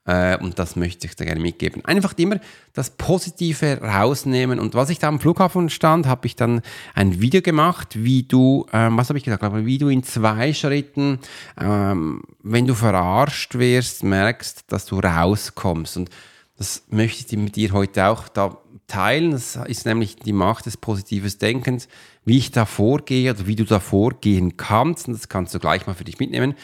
äh, 0.07 0.37
und 0.39 0.59
das 0.59 0.77
möchte 0.77 1.07
ich 1.07 1.17
da 1.17 1.25
gerne 1.25 1.41
mitgeben. 1.41 1.85
Einfach 1.85 2.15
immer 2.17 2.41
das 2.73 2.91
Positive 2.91 3.81
rausnehmen 3.83 4.59
und 4.59 4.75
was 4.75 4.91
ich 4.91 4.99
da 4.99 5.09
am 5.09 5.21
Flughafen 5.21 5.71
stand, 5.71 6.07
habe 6.07 6.27
ich 6.27 6.37
dann 6.37 6.63
ein 6.95 7.21
Video 7.21 7.43
gemacht, 7.43 7.95
wie 7.97 8.23
du, 8.23 8.67
ähm, 8.73 8.97
was 8.97 9.09
habe 9.09 9.19
ich 9.19 9.25
gesagt, 9.25 9.43
wie 9.65 9.79
du 9.79 9.89
in 9.89 10.03
zwei 10.03 10.53
Schritten, 10.53 11.19
ähm, 11.61 12.23
wenn 12.43 12.67
du 12.67 12.75
verarscht 12.75 13.59
wirst, 13.59 14.05
merkst, 14.05 14.65
dass 14.69 14.87
du 14.87 14.99
rauskommst 14.99 15.97
und 15.97 16.11
das 16.59 16.85
möchte 16.89 17.37
ich 17.37 17.43
mit 17.43 17.57
dir 17.57 17.73
heute 17.73 18.07
auch 18.07 18.29
da 18.29 18.57
teilen. 18.87 19.33
Das 19.33 19.57
ist 19.67 19.85
nämlich 19.85 20.17
die 20.17 20.33
Macht 20.33 20.65
des 20.65 20.79
positiven 20.79 21.39
Denkens 21.39 21.87
wie 22.27 22.39
ich 22.39 22.51
da 22.51 22.67
vorgehe 22.67 23.31
oder 23.33 23.47
wie 23.47 23.57
du 23.57 23.65
da 23.65 23.81
vorgehen 23.81 24.59
kannst. 24.59 25.09
Und 25.09 25.15
das 25.15 25.31
kannst 25.31 25.55
du 25.55 25.59
gleich 25.59 25.87
mal 25.87 25.95
für 25.95 26.05
dich 26.05 26.19
mitnehmen. 26.19 26.55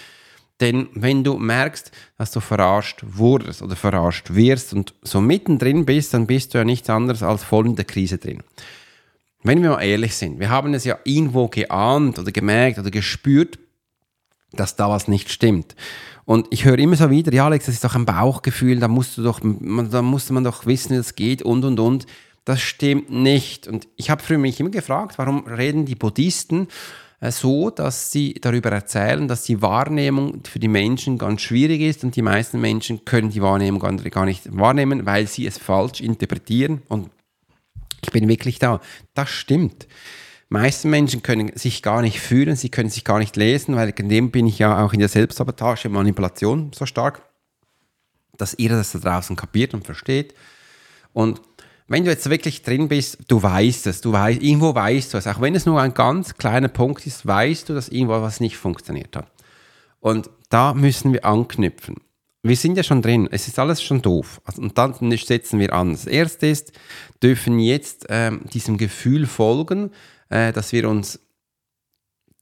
Denn 0.63 0.87
wenn 0.95 1.25
du 1.25 1.39
merkst, 1.39 1.91
dass 2.19 2.31
du 2.31 2.39
verarscht 2.39 3.03
wurdest 3.05 3.63
oder 3.63 3.75
verarscht 3.75 4.33
wirst 4.33 4.73
und 4.73 4.95
so 5.03 5.21
mittendrin 5.21 5.85
bist, 5.85 6.15
dann 6.15 6.29
bist 6.29 6.55
du 6.55 6.59
ja 6.59 6.65
nichts 6.65 6.89
anderes 6.89 7.25
als 7.25 7.43
voll 7.43 7.67
in 7.67 7.75
der 7.75 7.85
Krise 7.85 8.19
drin. 8.19 8.45
Wenn 9.43 9.61
wir 9.61 9.71
mal 9.71 9.83
ehrlich 9.83 10.15
sind, 10.15 10.39
wir 10.39 10.51
haben 10.51 10.73
es 10.73 10.85
ja 10.85 11.01
irgendwo 11.03 11.49
geahnt 11.49 12.21
oder 12.21 12.31
gemerkt 12.31 12.79
oder 12.79 12.93
gespürt, 12.93 13.59
dass 14.53 14.77
da 14.77 14.89
was 14.89 15.09
nicht 15.09 15.33
stimmt. 15.33 15.75
Und 16.27 16.47
ich 16.51 16.65
höre 16.65 16.79
immer 16.79 16.95
so 16.95 17.11
wieder, 17.11 17.33
ja 17.33 17.47
Alex, 17.47 17.67
das 17.67 17.75
ist 17.75 17.85
doch 17.85 17.97
ein 17.97 18.07
Bauchgefühl, 18.07 18.79
da 18.79 18.87
musst 18.87 19.19
du 19.19 19.25
doch, 19.25 19.41
da 19.43 20.03
musste 20.03 20.33
man 20.33 20.45
doch 20.45 20.65
wissen, 20.65 20.93
wie 20.93 21.01
es 21.01 21.17
geht 21.17 21.43
und 21.43 21.65
und 21.65 21.81
und. 21.81 22.07
Das 22.45 22.61
stimmt 22.61 23.11
nicht. 23.11 23.67
Und 23.67 23.89
ich 23.97 24.11
habe 24.11 24.23
früher 24.23 24.39
mich 24.39 24.61
immer 24.61 24.71
gefragt, 24.71 25.19
warum 25.19 25.45
reden 25.47 25.87
die 25.87 25.97
Buddhisten 25.97 26.69
so, 27.31 27.71
dass 27.71 28.11
sie 28.11 28.35
darüber 28.35 28.71
erzählen, 28.73 29.29
dass 29.29 29.45
die 29.45 29.63
Wahrnehmung 29.63 30.43
für 30.45 30.59
die 30.59 30.69
Menschen 30.69 31.19
ganz 31.19 31.43
schwierig 31.43 31.81
ist 31.81 32.03
und 32.03 32.17
die 32.17 32.23
meisten 32.23 32.61
Menschen 32.61 33.05
können 33.05 33.31
die 33.31 33.41
Wahrnehmung 33.41 33.81
gar 33.81 34.25
nicht 34.25 34.57
wahrnehmen, 34.57 35.07
weil 35.07 35.29
sie 35.29 35.47
es 35.47 35.57
falsch 35.57 36.01
interpretieren. 36.01 36.83
Und 36.89 37.11
ich 38.05 38.11
bin 38.11 38.29
wirklich 38.29 38.59
da. 38.59 38.81
Das 39.15 39.31
stimmt. 39.31 39.85
Die 39.85 40.55
meisten 40.55 40.91
Menschen 40.91 41.23
können 41.23 41.57
sich 41.57 41.83
gar 41.83 42.03
nicht 42.03 42.19
fühlen, 42.19 42.57
sie 42.57 42.71
können 42.71 42.91
sich 42.91 43.05
gar 43.05 43.21
nicht 43.21 43.37
lesen, 43.37 43.77
weil 43.77 43.91
in 43.97 44.09
dem 44.09 44.33
bin 44.33 44.49
ich 44.49 44.59
ja 44.59 44.85
auch 44.85 44.93
in 44.93 44.99
der 44.99 45.09
Selbstsabotage, 45.09 45.89
Manipulation 45.89 46.73
so 46.75 46.87
stark, 46.87 47.23
dass 48.37 48.55
ihr 48.55 48.71
das 48.71 48.91
da 48.93 48.99
draußen 48.99 49.37
kapiert 49.37 49.75
und 49.75 49.85
versteht. 49.85 50.35
Und 51.13 51.41
wenn 51.93 52.05
du 52.05 52.11
jetzt 52.11 52.31
wirklich 52.31 52.63
drin 52.63 52.89
bist, 52.89 53.19
du 53.29 53.43
weißt 53.43 53.87
es, 53.87 54.01
du 54.01 54.13
weißt, 54.13 54.43
irgendwo 54.43 54.75
weißt 54.75 55.13
du 55.13 55.19
es, 55.19 55.27
auch 55.27 55.43
wenn 55.43 55.55
es 55.55 55.67
nur 55.67 55.79
ein 55.79 55.93
ganz 55.93 56.39
kleiner 56.39 56.69
Punkt 56.69 57.07
ist, 57.07 57.27
weißt 57.27 57.69
du, 57.69 57.75
dass 57.75 57.91
irgendwo 57.91 58.15
was 58.23 58.41
nicht 58.41 58.57
funktioniert 58.57 59.15
hat. 59.15 59.31
Und 60.01 60.31
da 60.49 60.73
müssen 60.73 61.13
wir 61.13 61.27
anknüpfen. 61.27 61.97
Wir 62.43 62.57
sind 62.57 62.79
ja 62.79 62.83
schon 62.83 63.03
drin, 63.03 63.29
es 63.31 63.47
ist 63.47 63.59
alles 63.59 63.83
schon 63.83 64.01
doof. 64.01 64.41
Also, 64.45 64.63
und 64.63 64.79
dann 64.79 64.95
setzen 65.19 65.61
wir 65.61 65.75
an. 65.75 65.93
Das 65.93 66.07
erste 66.07 66.47
ist, 66.47 66.73
dürfen 67.23 67.59
jetzt 67.59 68.07
ähm, 68.09 68.41
diesem 68.53 68.79
Gefühl 68.79 69.27
folgen, 69.27 69.91
äh, 70.31 70.51
dass 70.51 70.73
wir 70.73 70.89
uns 70.89 71.21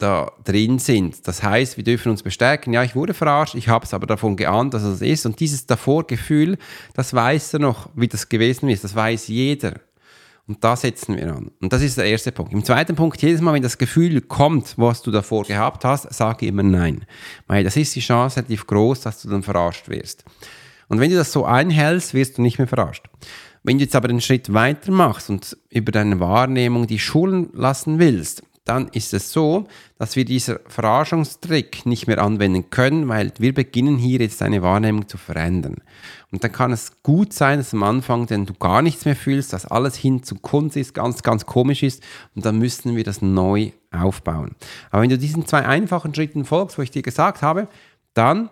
da 0.03 0.33
drin 0.45 0.79
sind. 0.79 1.27
Das 1.29 1.43
heißt, 1.43 1.77
wir 1.77 1.85
dürfen 1.85 2.11
uns 2.11 2.23
bestärken, 2.23 2.73
ja, 2.73 2.83
ich 2.83 2.97
wurde 2.97 3.15
verarscht, 3.15 3.55
ich 3.55 3.69
habe 3.69 3.85
es 3.85 3.95
aber 3.95 4.07
davon 4.07 4.37
geahnt, 4.37 4.75
dass 4.75 4.83
es 4.83 5.01
ist. 5.01 5.27
Und 5.27 5.41
dieses 5.41 5.67
Davor-Gefühl, 5.67 6.59
das 6.95 7.15
weiß 7.15 7.55
er 7.55 7.61
noch, 7.61 7.89
wie 7.95 8.09
das 8.09 8.29
gewesen 8.29 8.69
ist. 8.69 8.85
Das 8.85 8.95
weiß 8.95 9.29
jeder. 9.29 9.75
Und 10.47 10.65
da 10.65 10.75
setzen 10.75 11.17
wir 11.17 11.33
an. 11.33 11.53
Und 11.61 11.73
das 11.73 11.81
ist 11.81 11.97
der 11.97 12.07
erste 12.07 12.33
Punkt. 12.33 12.53
Im 12.53 12.65
zweiten 12.65 12.97
Punkt, 12.97 13.23
jedes 13.23 13.41
Mal, 13.41 13.55
wenn 13.55 13.63
das 13.63 13.79
Gefühl 13.79 14.21
kommt, 14.21 14.75
was 14.77 15.01
du 15.01 15.13
davor 15.13 15.45
gehabt 15.45 15.85
hast, 15.85 16.13
sage 16.13 16.47
immer 16.47 16.65
Nein. 16.65 17.05
Weil 17.47 17.63
das 17.63 17.77
ist 17.77 17.95
die 17.95 18.01
Chance 18.01 18.39
relativ 18.39 18.67
groß, 18.67 19.03
dass 19.03 19.23
du 19.23 19.29
dann 19.29 19.45
verarscht 19.45 19.89
wirst. 19.89 20.25
Und 20.89 20.99
wenn 20.99 21.11
du 21.11 21.17
das 21.17 21.31
so 21.31 21.45
einhältst, 21.45 22.15
wirst 22.15 22.39
du 22.39 22.43
nicht 22.43 22.59
mehr 22.59 22.67
verarscht. 22.67 23.05
Wenn 23.63 23.79
du 23.79 23.85
jetzt 23.85 23.95
aber 23.95 24.09
einen 24.09 24.21
Schritt 24.21 24.53
weiter 24.53 24.91
machst 24.91 25.31
und 25.31 25.57
über 25.69 25.93
deine 25.93 26.19
Wahrnehmung 26.19 26.89
die 26.89 26.99
schulen 26.99 27.51
lassen 27.53 28.01
willst, 28.01 28.43
dann 28.65 28.89
ist 28.89 29.15
es 29.15 29.33
so, 29.33 29.67
dass 29.99 30.17
wir 30.17 30.25
diesen 30.25 30.59
Verarschungstrick 30.67 31.87
nicht 31.87 32.07
mehr 32.07 32.23
anwenden 32.23 32.71
können, 32.71 33.09
weil 33.09 33.33
wir 33.39 33.55
beginnen 33.55 33.97
hier 33.97 34.21
jetzt 34.21 34.43
eine 34.43 34.63
Wahrnehmung 34.63 35.09
zu 35.09 35.17
verändern. 35.17 35.77
Und 36.31 36.45
dann 36.45 36.53
kann 36.53 36.71
es 36.71 37.03
gut 37.03 37.33
sein, 37.33 37.59
dass 37.59 37.73
am 37.73 37.83
Anfang 37.83 38.27
denn 38.27 38.47
du 38.47 38.55
gar 38.55 38.83
nichts 38.83 39.07
mehr 39.07 39.17
fühlst, 39.17 39.53
dass 39.53 39.67
alles 39.67 39.97
hin 39.97 40.23
zu 40.23 40.37
Kunst 40.37 40.77
ist, 40.77 40.95
ganz, 40.95 41.23
ganz 41.23 41.47
komisch 41.47 41.83
ist 41.83 42.03
und 42.35 42.45
dann 42.45 42.59
müssten 42.59 42.97
wir 42.97 43.05
das 43.05 43.23
neu 43.23 43.73
aufbauen. 43.91 44.55
Aber 44.91 45.03
wenn 45.03 45.11
du 45.11 45.19
diesen 45.19 45.47
zwei 45.47 45.65
einfachen 45.67 46.15
Schritten 46.15 46.45
folgst, 46.45 46.79
wo 46.79 46.83
ich 46.83 46.91
dir 46.91 47.03
gesagt 47.03 47.43
habe, 47.43 47.67
dann 48.15 48.51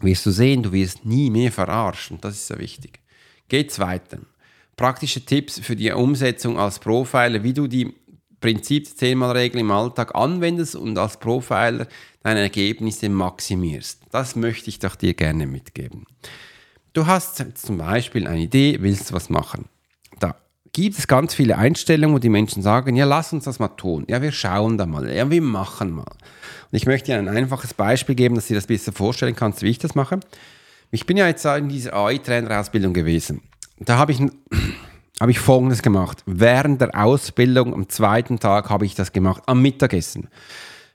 wirst 0.00 0.26
du 0.26 0.30
sehen, 0.30 0.62
du 0.62 0.72
wirst 0.72 1.04
nie 1.04 1.30
mehr 1.30 1.52
verarschen. 1.52 2.18
Das 2.20 2.34
ist 2.34 2.48
sehr 2.48 2.58
wichtig. 2.58 3.00
Geht's 3.48 3.78
weiter. 3.78 4.18
Praktische 4.76 5.24
Tipps 5.24 5.58
für 5.60 5.76
die 5.76 5.90
Umsetzung 5.92 6.58
als 6.58 6.78
Profiler, 6.78 7.42
wie 7.42 7.54
du 7.54 7.66
die 7.66 7.94
Prinzip 8.46 8.84
der 8.84 9.08
10-Mal-Regel 9.08 9.60
im 9.60 9.72
Alltag 9.72 10.14
anwendest 10.14 10.76
und 10.76 10.96
als 10.98 11.16
Profiler 11.16 11.88
deine 12.22 12.42
Ergebnisse 12.42 13.08
maximierst. 13.08 14.02
Das 14.12 14.36
möchte 14.36 14.70
ich 14.70 14.78
doch 14.78 14.94
dir 14.94 15.14
gerne 15.14 15.48
mitgeben. 15.48 16.04
Du 16.92 17.08
hast 17.08 17.44
zum 17.56 17.78
Beispiel 17.78 18.28
eine 18.28 18.42
Idee, 18.42 18.78
willst 18.82 19.12
was 19.12 19.30
machen. 19.30 19.64
Da 20.20 20.36
gibt 20.72 20.96
es 20.96 21.08
ganz 21.08 21.34
viele 21.34 21.58
Einstellungen, 21.58 22.14
wo 22.14 22.20
die 22.20 22.28
Menschen 22.28 22.62
sagen, 22.62 22.94
ja, 22.94 23.04
lass 23.04 23.32
uns 23.32 23.46
das 23.46 23.58
mal 23.58 23.66
tun. 23.66 24.04
Ja, 24.08 24.22
wir 24.22 24.30
schauen 24.30 24.78
da 24.78 24.86
mal. 24.86 25.12
Ja, 25.12 25.28
wir 25.28 25.42
machen 25.42 25.90
mal. 25.90 26.02
Und 26.04 26.70
ich 26.70 26.86
möchte 26.86 27.06
dir 27.10 27.18
ein 27.18 27.26
einfaches 27.26 27.74
Beispiel 27.74 28.14
geben, 28.14 28.36
dass 28.36 28.46
du 28.46 28.54
dir 28.54 28.58
das 28.58 28.68
besser 28.68 28.92
vorstellen 28.92 29.34
kannst, 29.34 29.62
wie 29.62 29.70
ich 29.70 29.78
das 29.78 29.96
mache. 29.96 30.20
Ich 30.92 31.04
bin 31.04 31.16
ja 31.16 31.26
jetzt 31.26 31.44
in 31.44 31.68
dieser 31.68 31.94
AI-Trainer-Ausbildung 31.94 32.92
gewesen. 32.92 33.42
Da 33.80 33.98
habe 33.98 34.12
ich 34.12 34.20
habe 35.20 35.30
ich 35.30 35.38
Folgendes 35.38 35.82
gemacht. 35.82 36.22
Während 36.26 36.80
der 36.80 36.94
Ausbildung, 36.94 37.72
am 37.72 37.88
zweiten 37.88 38.38
Tag, 38.38 38.70
habe 38.70 38.84
ich 38.84 38.94
das 38.94 39.12
gemacht, 39.12 39.42
am 39.46 39.62
Mittagessen. 39.62 40.28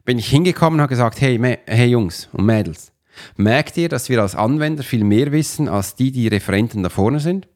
Bin 0.05 0.19
ich 0.19 0.29
hingekommen 0.29 0.79
und 0.79 0.81
habe 0.81 0.89
gesagt, 0.89 1.21
hey, 1.21 1.39
hey 1.65 1.89
Jungs 1.89 2.29
und 2.31 2.45
Mädels, 2.45 2.91
merkt 3.35 3.77
ihr, 3.77 3.89
dass 3.89 4.09
wir 4.09 4.21
als 4.21 4.35
Anwender 4.35 4.83
viel 4.83 5.03
mehr 5.03 5.31
wissen, 5.31 5.67
als 5.67 5.95
die, 5.95 6.11
die 6.11 6.27
Referenten 6.27 6.83
da 6.83 6.89
vorne 6.89 7.19
sind? 7.19 7.47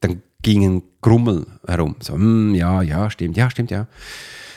Dann 0.00 0.22
gingen 0.42 0.82
Grummel 1.00 1.46
herum. 1.66 1.96
So, 2.00 2.14
hm, 2.14 2.54
ja, 2.54 2.82
ja, 2.82 3.10
stimmt, 3.10 3.36
ja, 3.36 3.50
stimmt, 3.50 3.70
ja. 3.70 3.86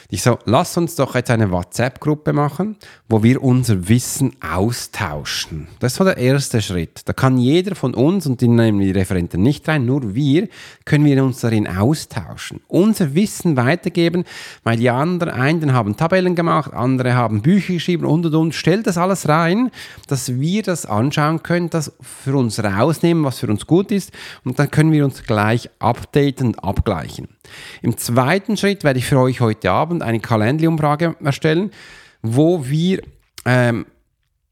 Ich 0.09 0.21
so, 0.21 0.37
lass 0.45 0.77
uns 0.77 0.95
doch 0.95 1.15
jetzt 1.15 1.31
eine 1.31 1.49
WhatsApp-Gruppe 1.49 2.31
machen, 2.31 2.75
wo 3.09 3.23
wir 3.23 3.41
unser 3.41 3.89
Wissen 3.89 4.33
austauschen. 4.39 5.67
Das 5.79 5.95
so 5.95 6.03
der 6.03 6.17
erste 6.17 6.61
Schritt. 6.61 7.01
Da 7.05 7.13
kann 7.13 7.39
jeder 7.39 7.75
von 7.75 7.95
uns, 7.95 8.27
und 8.27 8.39
die 8.39 8.47
nehmen 8.47 8.81
die 8.81 8.91
Referenten 8.91 9.41
nicht 9.41 9.67
rein, 9.67 9.87
nur 9.87 10.13
wir, 10.13 10.47
können 10.85 11.05
wir 11.05 11.23
uns 11.23 11.39
darin 11.39 11.67
austauschen. 11.67 12.61
Unser 12.67 13.15
Wissen 13.15 13.57
weitergeben, 13.57 14.25
weil 14.63 14.77
die 14.77 14.91
anderen, 14.91 15.33
einen 15.33 15.73
haben 15.73 15.97
Tabellen 15.97 16.35
gemacht, 16.35 16.71
andere 16.73 17.15
haben 17.15 17.41
Bücher 17.41 17.73
geschrieben 17.73 18.05
und 18.05 18.27
und 18.27 18.35
und. 18.35 18.53
Stellt 18.53 18.85
das 18.85 18.99
alles 18.99 19.27
rein, 19.27 19.71
dass 20.07 20.39
wir 20.39 20.61
das 20.61 20.85
anschauen 20.85 21.41
können, 21.41 21.71
das 21.71 21.91
für 22.01 22.35
uns 22.35 22.63
rausnehmen, 22.63 23.23
was 23.23 23.39
für 23.39 23.47
uns 23.47 23.65
gut 23.65 23.91
ist, 23.91 24.11
und 24.43 24.59
dann 24.59 24.69
können 24.69 24.91
wir 24.91 25.03
uns 25.03 25.23
gleich 25.23 25.69
updaten 25.79 26.47
und 26.47 26.63
abgleichen. 26.63 27.27
Im 27.81 27.97
zweiten 27.97 28.57
Schritt 28.57 28.83
werde 28.83 28.99
ich 28.99 29.05
für 29.05 29.19
euch 29.19 29.39
heute 29.41 29.71
Abend 29.71 29.94
eine 30.01 30.19
Kalendli-Umfrage 30.19 31.15
erstellen, 31.21 31.71
wo 32.21 32.65
wir 32.67 33.01
ähm, 33.45 33.85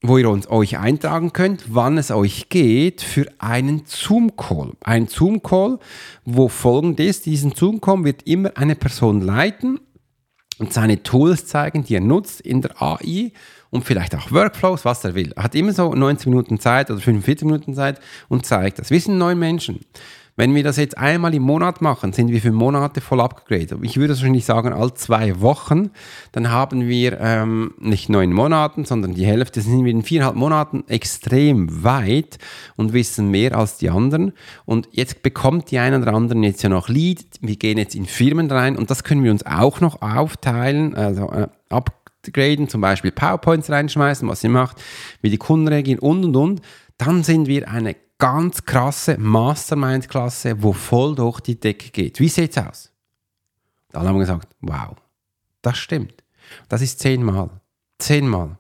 wo 0.06 0.18
ihr 0.18 0.30
uns, 0.30 0.50
euch 0.50 0.78
eintragen 0.78 1.32
könnt, 1.32 1.64
wann 1.74 1.98
es 1.98 2.12
euch 2.12 2.50
geht 2.50 3.02
für 3.02 3.26
einen 3.40 3.84
Zoom-Call. 3.86 4.74
Ein 4.82 5.08
Zoom-Call, 5.08 5.80
wo 6.26 6.50
folgend 6.50 7.00
ist, 7.00 7.26
diesen 7.26 7.54
Zoom-Call 7.54 8.04
wird 8.04 8.24
immer 8.24 8.52
eine 8.56 8.76
Person 8.76 9.22
leiten 9.22 9.80
und 10.60 10.74
seine 10.74 11.04
Tools 11.04 11.46
zeigen, 11.46 11.86
die 11.86 11.96
er 11.96 12.02
nutzt 12.02 12.42
in 12.42 12.62
der 12.62 12.82
AI 12.82 13.32
und 13.70 13.86
vielleicht 13.86 14.14
auch 14.14 14.30
Workflows, 14.32 14.84
was 14.84 15.06
er 15.06 15.16
will. 15.16 15.32
Er 15.38 15.44
hat 15.44 15.56
immer 15.56 15.72
so 15.72 15.94
90 15.94 16.28
Minuten 16.28 16.60
Zeit 16.60 16.92
oder 16.92 17.00
45 17.00 17.46
Minuten 17.46 17.74
Zeit 17.74 18.02
und 18.28 18.46
zeigt 18.46 18.80
das. 18.80 18.92
Wir 18.92 19.00
sind 19.00 19.18
neun 19.18 19.40
Menschen. 19.40 19.80
Wenn 20.36 20.56
wir 20.56 20.64
das 20.64 20.78
jetzt 20.78 20.98
einmal 20.98 21.36
im 21.36 21.44
Monat 21.44 21.82
machen, 21.82 22.12
sind 22.12 22.30
wir 22.30 22.42
für 22.42 22.52
Monate 22.52 23.02
voll 23.02 23.22
abgegradet. 23.22 23.78
Ich 23.84 23.98
würde 23.98 24.16
wahrscheinlich 24.16 24.46
sagen, 24.46 24.74
all 24.74 24.94
zwei 24.96 25.40
Wochen, 25.42 25.92
dann 26.32 26.50
haben 26.50 26.88
wir 26.88 27.20
ähm, 27.20 27.76
nicht 27.80 28.10
neun 28.10 28.34
Monaten, 28.34 28.84
sondern 28.84 29.14
die 29.14 29.28
Hälfte 29.28 29.62
sind 29.62 29.86
wir 29.86 29.92
in 29.92 30.02
viereinhalb 30.02 30.36
Monaten 30.36 30.86
extrem 30.88 31.84
weit 31.84 32.40
und 32.76 32.94
wissen 32.94 33.30
mehr 33.30 33.56
als 33.56 33.78
die 33.78 33.92
anderen. 33.92 34.34
Und 34.66 34.90
jetzt 34.92 35.22
bekommt 35.22 35.70
die 35.70 35.78
einen 35.78 36.02
oder 36.02 36.16
anderen 36.16 36.42
jetzt 36.42 36.64
ja 36.64 36.70
noch 36.70 36.90
Lead. 36.90 37.24
Wir 37.42 37.56
gehen 37.56 37.78
jetzt 37.78 37.94
in 37.94 38.08
Firmen 38.08 38.50
rein 38.50 38.76
und 38.76 38.90
das 38.90 39.04
können 39.04 39.24
wir 39.24 39.32
uns 39.32 39.46
auch 39.46 39.82
noch 39.82 40.02
aufteilen, 40.02 40.96
also 40.96 41.30
äh, 41.32 41.48
upgraden, 41.70 42.70
zum 42.70 42.82
Beispiel 42.82 43.12
PowerPoints 43.12 43.70
reinschmeißen, 43.70 44.28
was 44.28 44.44
ihr 44.44 44.50
macht, 44.50 44.82
wie 45.22 45.30
die 45.30 45.38
Kunden 45.38 45.68
reagieren 45.68 46.00
und 46.00 46.26
und 46.26 46.36
und. 46.36 46.62
Dann 46.98 47.24
sind 47.24 47.48
wir 47.48 47.70
eine 47.70 47.96
ganz 48.18 48.64
krasse 48.64 49.18
Mastermind-Klasse, 49.18 50.62
wo 50.62 50.74
voll 50.74 51.16
durch 51.16 51.40
die 51.42 51.60
Decke 51.60 51.90
geht. 51.90 52.20
Wie 52.20 52.30
sieht's 52.30 52.58
aus? 52.58 52.92
Alle 53.92 54.10
haben 54.10 54.20
gesagt, 54.20 54.56
wow, 54.62 54.96
das 55.62 55.78
stimmt. 55.78 56.24
Das 56.70 56.82
ist 56.82 57.00
zehnmal. 57.00 57.50
Zehnmal. 58.00 58.58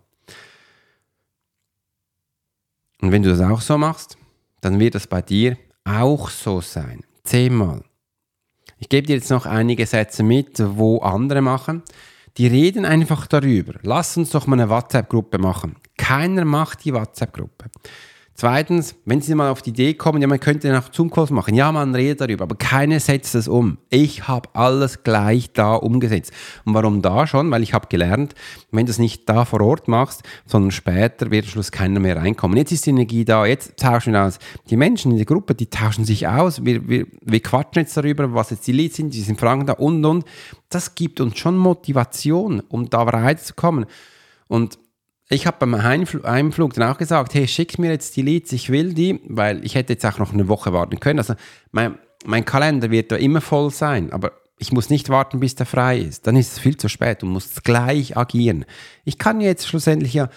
Und 3.01 3.11
wenn 3.11 3.23
du 3.23 3.29
das 3.29 3.41
auch 3.41 3.61
so 3.61 3.77
machst, 3.77 4.17
dann 4.61 4.79
wird 4.79 4.95
das 4.95 5.07
bei 5.07 5.21
dir 5.21 5.57
auch 5.83 6.29
so 6.29 6.61
sein. 6.61 7.03
Zehnmal. 7.23 7.83
Ich 8.77 8.89
gebe 8.89 9.07
dir 9.07 9.15
jetzt 9.15 9.29
noch 9.29 9.45
einige 9.45 9.85
Sätze 9.85 10.23
mit, 10.23 10.61
wo 10.77 10.99
andere 10.99 11.41
machen. 11.41 11.83
Die 12.37 12.47
reden 12.47 12.85
einfach 12.85 13.27
darüber. 13.27 13.73
Lass 13.81 14.17
uns 14.17 14.31
doch 14.31 14.47
mal 14.47 14.59
eine 14.59 14.69
WhatsApp-Gruppe 14.69 15.37
machen. 15.37 15.75
Keiner 15.97 16.45
macht 16.45 16.83
die 16.83 16.93
WhatsApp-Gruppe. 16.93 17.69
Zweitens, 18.35 18.95
wenn 19.05 19.21
Sie 19.21 19.35
mal 19.35 19.51
auf 19.51 19.61
die 19.61 19.69
Idee 19.69 19.93
kommen, 19.93 20.19
ja, 20.19 20.27
man 20.27 20.39
könnte 20.39 20.69
nach 20.69 20.91
Zoom-Calls 20.91 21.29
machen. 21.29 21.53
Ja, 21.53 21.71
man 21.71 21.93
redet 21.93 22.19
darüber, 22.19 22.43
aber 22.45 22.55
keiner 22.55 22.99
setzt 22.99 23.35
es 23.35 23.47
um. 23.47 23.77
Ich 23.91 24.27
habe 24.27 24.49
alles 24.53 25.03
gleich 25.03 25.53
da 25.53 25.75
umgesetzt. 25.75 26.33
Und 26.65 26.73
warum 26.73 27.03
da 27.03 27.27
schon? 27.27 27.51
Weil 27.51 27.61
ich 27.61 27.75
habe 27.75 27.87
gelernt, 27.89 28.33
wenn 28.71 28.87
du 28.87 28.91
es 28.91 28.97
nicht 28.97 29.29
da 29.29 29.45
vor 29.45 29.61
Ort 29.61 29.87
machst, 29.87 30.23
sondern 30.47 30.71
später 30.71 31.29
wird 31.29 31.45
am 31.45 31.51
Schluss 31.51 31.71
keiner 31.71 31.99
mehr 31.99 32.17
reinkommen. 32.17 32.57
Jetzt 32.57 32.71
ist 32.71 32.87
die 32.87 32.89
Energie 32.89 33.23
da, 33.23 33.45
jetzt 33.45 33.77
tauschen 33.77 34.13
wir 34.13 34.23
aus. 34.23 34.39
Die 34.69 34.77
Menschen 34.77 35.11
in 35.11 35.17
der 35.17 35.27
Gruppe, 35.27 35.53
die 35.53 35.67
tauschen 35.67 36.03
sich 36.03 36.27
aus. 36.27 36.65
Wir, 36.65 36.87
wir, 36.87 37.05
wir 37.21 37.39
quatschen 37.39 37.83
jetzt 37.83 37.95
darüber, 37.95 38.33
was 38.33 38.49
jetzt 38.49 38.65
die 38.65 38.71
Leads 38.71 38.95
sind, 38.95 39.13
die 39.13 39.21
sind 39.21 39.39
Fragen 39.39 39.67
da 39.67 39.73
und 39.73 40.03
und. 40.03 40.25
Das 40.69 40.95
gibt 40.95 41.21
uns 41.21 41.37
schon 41.37 41.55
Motivation, 41.55 42.63
um 42.67 42.89
da 42.89 43.03
reinzukommen. 43.03 43.85
Und 44.47 44.79
ich 45.33 45.47
habe 45.47 45.57
beim 45.59 45.83
Heimflug 45.83 46.73
dann 46.73 46.89
auch 46.89 46.97
gesagt, 46.97 47.33
hey, 47.33 47.47
schick 47.47 47.79
mir 47.79 47.91
jetzt 47.91 48.15
die 48.15 48.21
Leads, 48.21 48.51
ich 48.51 48.69
will 48.69 48.93
die, 48.93 49.19
weil 49.27 49.65
ich 49.65 49.75
hätte 49.75 49.93
jetzt 49.93 50.05
auch 50.05 50.19
noch 50.19 50.33
eine 50.33 50.47
Woche 50.47 50.73
warten 50.73 50.99
können. 50.99 51.19
Also 51.19 51.35
mein, 51.71 51.97
mein 52.25 52.45
Kalender 52.45 52.91
wird 52.91 53.11
da 53.11 53.15
immer 53.15 53.41
voll 53.41 53.71
sein, 53.71 54.13
aber 54.13 54.31
ich 54.59 54.71
muss 54.71 54.89
nicht 54.89 55.09
warten, 55.09 55.39
bis 55.39 55.55
der 55.55 55.65
frei 55.65 55.97
ist. 55.99 56.27
Dann 56.27 56.35
ist 56.35 56.53
es 56.53 56.59
viel 56.59 56.77
zu 56.77 56.87
spät 56.87 57.23
und 57.23 57.29
muss 57.29 57.63
gleich 57.63 58.15
agieren. 58.15 58.65
Ich 59.03 59.17
kann 59.17 59.41
jetzt 59.41 59.67
schlussendlich 59.67 60.13
ja 60.13 60.29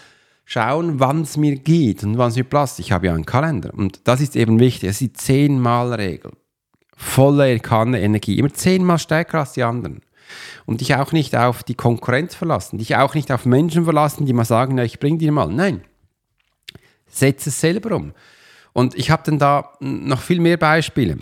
schauen, 0.44 0.98
wann 0.98 1.22
es 1.22 1.36
mir 1.36 1.56
geht 1.56 2.02
und 2.02 2.18
wann 2.18 2.30
es 2.30 2.36
mir 2.36 2.44
passt. 2.44 2.80
Ich 2.80 2.92
habe 2.92 3.06
ja 3.06 3.14
einen 3.14 3.26
Kalender 3.26 3.74
und 3.74 4.00
das 4.04 4.20
ist 4.20 4.34
eben 4.34 4.58
wichtig. 4.58 4.88
Es 4.88 4.96
ist 4.96 5.00
die 5.00 5.12
Zehnmal-Regel. 5.12 6.32
Volle 6.96 7.60
Kanne 7.60 8.00
Energie. 8.00 8.38
Immer 8.38 8.52
zehnmal 8.52 8.98
stärker 8.98 9.40
als 9.40 9.52
die 9.52 9.62
anderen. 9.62 10.00
Und 10.64 10.80
dich 10.80 10.95
auch 10.95 11.12
nicht 11.12 11.37
auf 11.37 11.62
die 11.62 11.75
Konkurrenz 11.75 12.35
verlassen, 12.35 12.78
dich 12.78 12.97
auch 12.97 13.14
nicht 13.14 13.30
auf 13.30 13.45
Menschen 13.45 13.85
verlassen, 13.85 14.26
die 14.26 14.33
mal 14.33 14.45
sagen, 14.45 14.78
ja, 14.78 14.85
ich 14.85 14.99
bring 14.99 15.18
dir 15.18 15.33
mal. 15.33 15.49
Nein, 15.49 15.83
setze 17.06 17.50
es 17.50 17.61
selber 17.61 17.95
um. 17.97 18.12
Und 18.73 18.95
ich 18.95 19.11
habe 19.11 19.23
dann 19.25 19.38
da 19.38 19.73
noch 19.80 20.21
viel 20.21 20.40
mehr 20.40 20.56
Beispiele. 20.56 21.18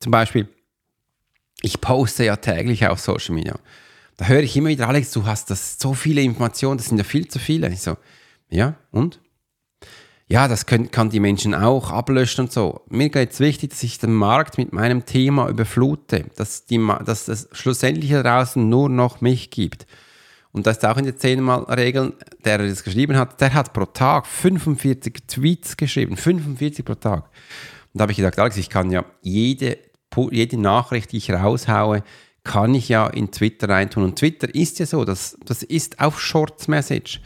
Zum 0.00 0.12
Beispiel, 0.12 0.48
ich 1.62 1.80
poste 1.80 2.24
ja 2.24 2.36
täglich 2.36 2.86
auf 2.86 3.00
Social 3.00 3.34
Media. 3.34 3.58
Da 4.16 4.26
höre 4.26 4.42
ich 4.42 4.56
immer 4.56 4.68
wieder, 4.68 4.88
Alex, 4.88 5.12
du 5.12 5.24
hast 5.24 5.50
das 5.50 5.78
so 5.78 5.94
viele 5.94 6.20
Informationen, 6.20 6.78
das 6.78 6.88
sind 6.88 6.98
ja 6.98 7.04
viel 7.04 7.28
zu 7.28 7.38
viele. 7.38 7.70
Ich 7.70 7.80
so, 7.80 7.96
ja, 8.50 8.74
und? 8.90 9.20
Ja, 10.30 10.46
das 10.46 10.66
können, 10.66 10.92
kann 10.92 11.10
die 11.10 11.18
Menschen 11.18 11.54
auch 11.54 11.90
ablöschen 11.90 12.44
und 12.44 12.52
so. 12.52 12.82
Mir 12.88 13.08
geht 13.08 13.32
es 13.32 13.40
wichtig, 13.40 13.70
dass 13.70 13.82
ich 13.82 13.98
den 13.98 14.14
Markt 14.14 14.58
mit 14.58 14.72
meinem 14.72 15.04
Thema 15.04 15.48
überflute, 15.48 16.26
dass, 16.36 16.66
die, 16.66 16.78
dass 17.04 17.26
es 17.26 17.48
schlussendlich 17.50 18.12
draußen 18.12 18.68
nur 18.68 18.88
noch 18.88 19.20
mich 19.20 19.50
gibt. 19.50 19.88
Und 20.52 20.68
das 20.68 20.76
ist 20.76 20.86
auch 20.86 20.96
in 20.98 21.04
den 21.04 21.18
zehnmal 21.18 21.64
Regeln, 21.64 22.12
der 22.44 22.58
das 22.58 22.84
geschrieben 22.84 23.16
hat, 23.16 23.40
der 23.40 23.54
hat 23.54 23.72
pro 23.72 23.86
Tag 23.86 24.26
45 24.26 25.14
Tweets 25.26 25.76
geschrieben, 25.76 26.16
45 26.16 26.84
pro 26.84 26.94
Tag. 26.94 27.24
Und 27.92 27.98
da 27.98 28.02
habe 28.02 28.12
ich 28.12 28.18
gedacht, 28.18 28.38
Alex, 28.38 28.56
ich 28.56 28.70
kann 28.70 28.92
ja 28.92 29.04
jede, 29.22 29.78
jede 30.30 30.60
Nachricht, 30.60 31.10
die 31.10 31.16
ich 31.16 31.32
raushaue, 31.32 32.04
kann 32.44 32.74
ich 32.76 32.88
ja 32.88 33.08
in 33.08 33.32
Twitter 33.32 33.68
reintun. 33.68 34.04
Und 34.04 34.16
Twitter 34.16 34.52
ist 34.54 34.78
ja 34.78 34.86
so, 34.86 35.04
das, 35.04 35.36
das 35.44 35.64
ist 35.64 35.98
auf 35.98 36.20
Shorts 36.20 36.68
Message. 36.68 37.20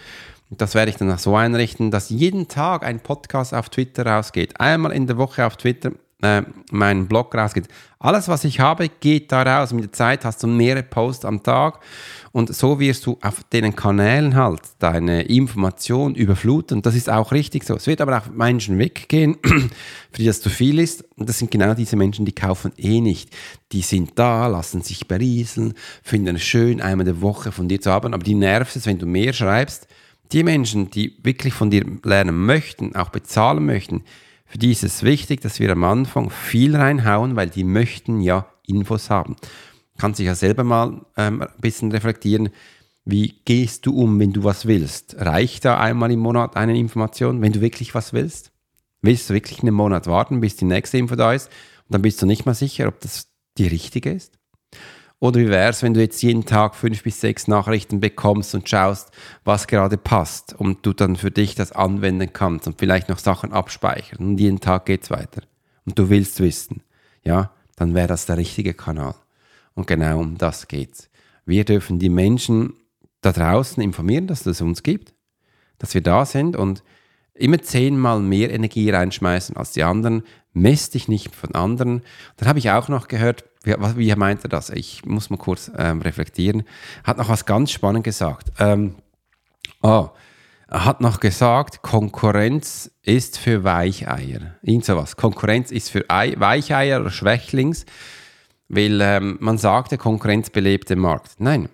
Das 0.59 0.75
werde 0.75 0.91
ich 0.91 0.97
dann 0.97 1.11
auch 1.11 1.19
so 1.19 1.37
einrichten, 1.37 1.91
dass 1.91 2.11
jeden 2.11 2.49
Tag 2.49 2.85
ein 2.85 3.01
Podcast 3.01 3.55
auf 3.55 3.69
Twitter 3.69 4.07
rausgeht. 4.07 4.61
Einmal 4.61 4.93
in 4.93 5.07
der 5.07 5.17
Woche 5.17 5.47
auf 5.47 5.57
Twitter 5.57 5.93
äh, 6.25 6.43
mein 6.71 7.07
Blog 7.07 7.35
rausgeht. 7.35 7.69
Alles, 7.99 8.29
was 8.29 8.45
ich 8.45 8.61
habe, 8.61 8.89
geht 8.89 9.31
da 9.31 9.43
raus. 9.43 9.73
Mit 9.73 9.85
der 9.85 9.93
Zeit 9.93 10.25
hast 10.25 10.43
du 10.43 10.47
mehrere 10.47 10.83
Posts 10.83 11.25
am 11.25 11.43
Tag 11.43 11.81
und 12.33 12.55
so 12.55 12.81
wirst 12.81 13.07
du 13.07 13.19
auf 13.23 13.45
den 13.45 13.77
Kanälen 13.77 14.35
halt 14.35 14.61
deine 14.79 15.23
Information 15.23 16.15
überfluten. 16.15 16.83
Das 16.83 16.95
ist 16.95 17.11
auch 17.11 17.33
richtig 17.33 17.65
so. 17.65 17.77
Es 17.77 17.87
wird 17.87 18.01
aber 18.01 18.19
auch 18.19 18.27
Menschen 18.31 18.79
weggehen, 18.79 19.37
für 19.43 20.19
die 20.19 20.27
das 20.27 20.41
zu 20.41 20.51
viel 20.51 20.79
ist. 20.79 21.05
Und 21.17 21.29
das 21.29 21.39
sind 21.39 21.51
genau 21.51 21.75
diese 21.75 21.97
Menschen, 21.97 22.25
die 22.25 22.35
kaufen 22.35 22.73
eh 22.77 23.01
nicht. 23.01 23.31
Die 23.73 23.83
sind 23.83 24.13
da, 24.19 24.47
lassen 24.47 24.83
sich 24.83 25.07
berieseln, 25.07 25.75
finden 26.03 26.37
es 26.37 26.43
schön, 26.43 26.81
einmal 26.81 27.07
in 27.07 27.15
der 27.15 27.23
Woche 27.23 27.53
von 27.53 27.69
dir 27.69 27.81
zu 27.81 27.91
haben, 27.91 28.15
aber 28.15 28.23
die 28.23 28.35
nervt 28.35 28.77
es, 28.77 28.87
wenn 28.87 28.99
du 28.99 29.07
mehr 29.07 29.33
schreibst 29.33 29.89
die 30.33 30.43
Menschen, 30.43 30.91
die 30.91 31.19
wirklich 31.23 31.55
von 31.55 31.71
dir 31.71 31.85
lernen 32.03 32.47
möchten, 32.47 32.95
auch 32.97 33.11
bezahlen 33.11 33.65
möchten, 33.65 34.05
für 34.47 34.59
die 34.59 34.73
ist 34.73 34.85
es 34.85 35.03
wichtig, 35.03 35.41
dass 35.41 35.59
wir 35.59 35.71
am 35.71 35.85
Anfang 35.85 36.31
viel 36.31 36.77
reinhauen, 36.77 37.37
weil 37.37 37.51
die 37.51 37.65
möchten 37.65 38.21
ja 38.21 38.47
Infos 38.67 39.11
haben. 39.11 39.37
Kannst 39.99 40.19
dich 40.19 40.27
ja 40.27 40.35
selber 40.35 40.65
mal 40.65 41.05
ähm, 41.17 41.43
ein 41.43 41.49
bisschen 41.61 41.93
reflektieren, 41.93 42.51
wie 43.05 43.41
gehst 43.45 43.85
du 43.87 43.95
um, 43.95 44.19
wenn 44.19 44.33
du 44.33 44.45
was 44.45 44.67
willst? 44.67 45.17
Reicht 45.19 45.65
da 45.65 45.79
einmal 45.79 46.11
im 46.11 46.21
Monat 46.21 46.57
eine 46.57 46.77
Information, 46.77 47.43
wenn 47.43 47.53
du 47.53 47.61
wirklich 47.61 47.95
was 47.95 48.13
willst? 48.13 48.53
Willst 49.03 49.29
du 49.29 49.35
wirklich 49.35 49.61
einen 49.61 49.75
Monat 49.75 50.07
warten, 50.07 50.41
bis 50.41 50.57
die 50.57 50.65
nächste 50.65 50.97
Info 50.97 51.15
da 51.15 51.35
ist? 51.35 51.49
Und 51.49 51.95
dann 51.95 52.03
bist 52.03 52.23
du 52.23 52.27
nicht 52.27 52.47
mal 52.47 52.55
sicher, 52.55 52.89
ob 52.89 53.01
das 53.01 53.29
die 53.59 53.67
richtige 53.67 54.11
ist? 54.11 54.39
Oder 55.21 55.41
wie 55.41 55.49
wäre 55.49 55.71
es, 55.71 55.83
wenn 55.83 55.95
du 55.95 56.01
jetzt 56.01 56.23
jeden 56.23 56.45
Tag 56.45 56.75
fünf 56.75 57.03
bis 57.03 57.21
sechs 57.21 57.49
Nachrichten 57.49 58.01
bekommst 58.01 58.55
und 58.55 58.69
schaust, 58.69 59.11
was 59.45 59.67
gerade 59.67 59.97
passt 59.97 60.53
und 60.53 60.85
du 60.85 60.93
dann 60.93 61.17
für 61.17 61.31
dich 61.31 61.55
das 61.55 61.73
anwenden 61.73 62.33
kannst 62.33 62.67
und 62.67 62.79
vielleicht 62.79 63.09
noch 63.09 63.19
Sachen 63.19 63.53
abspeichern 63.53 64.27
und 64.27 64.39
jeden 64.39 64.61
Tag 64.61 64.87
geht 64.87 65.05
es 65.05 65.11
weiter 65.11 65.43
und 65.87 65.99
du 65.99 66.11
willst 66.11 66.41
wissen, 66.41 66.83
ja, 67.23 67.53
dann 67.77 67.95
wäre 67.95 68.09
das 68.09 68.27
der 68.27 68.37
richtige 68.37 68.75
Kanal. 68.75 69.15
Und 69.75 69.87
genau 69.87 70.21
um 70.21 70.39
das 70.39 70.69
geht's. 70.69 71.11
Wir 71.47 71.65
dürfen 71.65 71.99
die 71.99 72.09
Menschen 72.09 72.75
da 73.21 73.33
draußen 73.33 73.83
informieren, 73.83 74.27
dass 74.27 74.47
es 74.47 74.61
uns 74.61 74.83
gibt, 74.83 75.15
dass 75.79 75.95
wir 75.95 76.03
da 76.03 76.25
sind 76.25 76.57
und 76.57 76.83
immer 77.35 77.61
zehnmal 77.61 78.21
mehr 78.21 78.53
Energie 78.53 78.91
reinschmeißen 78.91 79.57
als 79.57 79.73
die 79.73 79.83
anderen. 79.83 80.23
Mess 80.53 80.91
dich 80.91 81.09
nicht 81.09 81.35
von 81.35 81.55
anderen. 81.55 82.03
Dann 82.37 82.49
habe 82.49 82.61
ich 82.61 82.71
auch 82.71 82.89
noch 82.89 83.09
gehört, 83.09 83.45
wie, 83.65 83.75
wie 83.97 84.15
meint 84.15 84.45
er 84.45 84.49
das? 84.49 84.71
Ich 84.71 85.05
muss 85.05 85.31
mal 85.31 85.37
kurz 85.37 85.71
ähm, 85.77 86.01
reflektieren. 86.03 86.65
Hat 87.03 87.19
noch 87.19 87.29
was 87.29 87.45
ganz 87.47 87.71
spannend 87.71 88.05
gesagt. 88.05 88.53
Ähm, 88.59 88.97
oh, 89.83 90.09
er 90.69 90.85
hat 90.85 91.01
noch 91.01 91.21
gesagt, 91.21 91.83
Konkurrenz 91.83 92.91
ist 93.03 93.39
für 93.39 93.65
Weicheier. 93.65 94.57
Irgend 94.63 94.85
sowas. 94.85 95.17
Konkurrenz 95.17 95.71
ist 95.71 95.91
für 95.91 96.09
Ei 96.09 96.35
Weicheier 96.39 97.01
oder 97.01 97.11
Schwächlings, 97.11 97.85
weil 98.69 99.01
ähm, 99.01 99.37
man 99.41 99.59
sagt, 99.59 99.93
der 99.93 99.99
Konkurrenz 99.99 100.51
belebt 100.51 100.91
den 100.91 100.99
Markt. 100.99 101.33
Nein, 101.39 101.69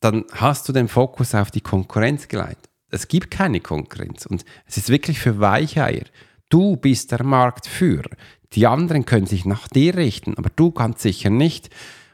dann 0.00 0.24
hast 0.32 0.68
du 0.68 0.72
den 0.72 0.88
Fokus 0.88 1.34
auf 1.34 1.50
die 1.50 1.60
Konkurrenz 1.60 2.28
geleitet. 2.28 2.70
Es 2.90 3.08
gibt 3.08 3.30
keine 3.30 3.60
Konkurrenz 3.60 4.26
und 4.26 4.44
es 4.64 4.76
ist 4.76 4.88
wirklich 4.88 5.18
für 5.18 5.40
Weicheier. 5.40 6.04
Du 6.48 6.76
bist 6.76 7.10
der 7.10 7.24
Marktführer. 7.24 8.10
Die 8.52 8.66
anderen 8.66 9.04
können 9.04 9.26
sich 9.26 9.44
nach 9.44 9.68
dir 9.68 9.96
richten, 9.96 10.36
aber 10.36 10.50
du 10.54 10.70
kannst 10.70 11.00
sicher 11.00 11.30
nicht. 11.30 11.70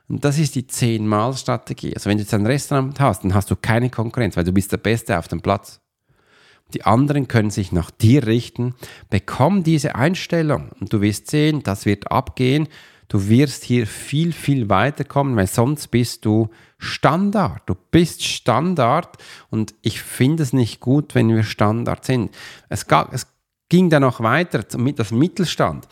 Und 0.09 0.25
das 0.25 0.39
ist 0.39 0.55
die 0.55 0.67
Zehnmal-Strategie. 0.67 1.95
Also 1.95 2.11
wenn 2.11 2.19
du 2.19 2.23
jetzt 2.23 2.35
ein 2.35 2.47
Restaurant 2.47 2.99
hast, 3.01 3.25
dann 3.25 3.35
hast 3.35 3.51
du 3.51 3.57
keine 3.57 3.91
Konkurrenz, 3.91 4.37
weil 4.37 4.45
du 4.45 4.53
bist 4.53 4.73
der 4.73 4.79
Beste 4.79 5.19
auf 5.19 5.29
dem 5.29 5.41
Platz. 5.41 5.81
Die 6.75 6.85
anderen 6.85 7.29
können 7.29 7.51
sich 7.51 7.73
nach 7.73 7.91
dir 7.91 8.27
richten. 8.27 8.75
Bekomm 9.11 9.63
diese 9.63 9.95
Einstellung 9.95 10.71
und 10.81 10.93
du 10.93 11.01
wirst 11.01 11.31
sehen, 11.31 11.63
das 11.63 11.87
wird 11.87 12.11
abgehen. 12.11 12.69
Du 13.09 13.29
wirst 13.29 13.65
hier 13.65 13.87
viel, 13.87 14.33
viel 14.33 14.71
weiterkommen, 14.71 15.37
weil 15.37 15.47
sonst 15.47 15.89
bist 15.89 16.25
du 16.25 16.49
Standard. 16.79 17.63
Du 17.67 17.75
bist 17.91 18.25
Standard 18.25 19.19
und 19.51 19.75
ich 19.83 20.01
finde 20.01 20.43
es 20.43 20.55
nicht 20.55 20.81
gut, 20.81 21.15
wenn 21.15 21.29
wir 21.29 21.43
Standard 21.43 22.07
sind. 22.07 22.35
Es, 22.71 22.87
gab, 22.87 23.13
es 23.13 23.27
ging 23.73 23.89
dann 23.89 24.03
noch 24.03 24.21
weiter, 24.21 24.67
mit 24.77 24.99
das 24.99 25.13
Mittelstand. 25.13 25.89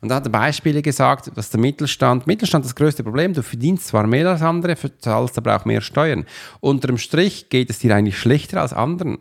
Und 0.00 0.08
da 0.08 0.14
hat 0.14 0.26
er 0.26 0.30
Beispiele 0.30 0.82
gesagt, 0.82 1.32
dass 1.34 1.50
der 1.50 1.58
Mittelstand, 1.58 2.28
Mittelstand 2.28 2.64
das 2.64 2.76
größte 2.76 3.02
Problem, 3.02 3.34
du 3.34 3.42
verdienst 3.42 3.88
zwar 3.88 4.06
mehr 4.06 4.28
als 4.28 4.40
andere, 4.40 4.76
zahlst 5.00 5.36
aber 5.36 5.56
auch 5.56 5.64
mehr 5.64 5.80
Steuern. 5.80 6.26
Unterm 6.60 6.96
Strich 6.96 7.48
geht 7.48 7.70
es 7.70 7.80
dir 7.80 7.92
eigentlich 7.92 8.16
schlechter 8.16 8.60
als 8.60 8.72
anderen. 8.72 9.18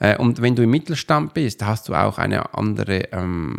Äh, 0.00 0.16
und 0.16 0.42
wenn 0.42 0.56
du 0.56 0.64
im 0.64 0.70
Mittelstand 0.70 1.32
bist, 1.32 1.64
hast 1.64 1.88
du 1.88 1.94
auch 1.94 2.18
eine 2.18 2.54
andere 2.54 3.12
ähm, 3.12 3.56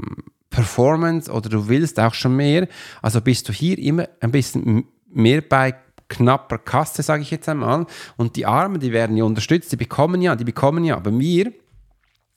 Performance 0.49 1.31
oder 1.31 1.47
du 1.47 1.69
willst 1.69 1.97
auch 1.97 2.13
schon 2.13 2.36
mehr. 2.36 2.67
Also 3.01 3.21
bist 3.21 3.47
du 3.47 3.53
hier 3.53 3.77
immer 3.77 4.10
ein 4.19 4.31
bisschen 4.31 4.84
mehr 5.10 5.39
bei 5.39 5.73
knapper 6.10 6.58
Kasse, 6.58 7.01
sage 7.01 7.21
ich 7.21 7.31
jetzt 7.31 7.47
einmal. 7.47 7.86
Und 8.17 8.36
die 8.36 8.45
Armen, 8.45 8.81
die 8.81 8.91
werden 8.91 9.15
ja 9.15 9.23
unterstützt, 9.23 9.71
die 9.71 9.77
bekommen 9.77 10.21
ja, 10.21 10.36
die 10.36 10.43
bekommen 10.43 10.84
ja. 10.84 10.97
Aber 10.97 11.17
wir, 11.17 11.53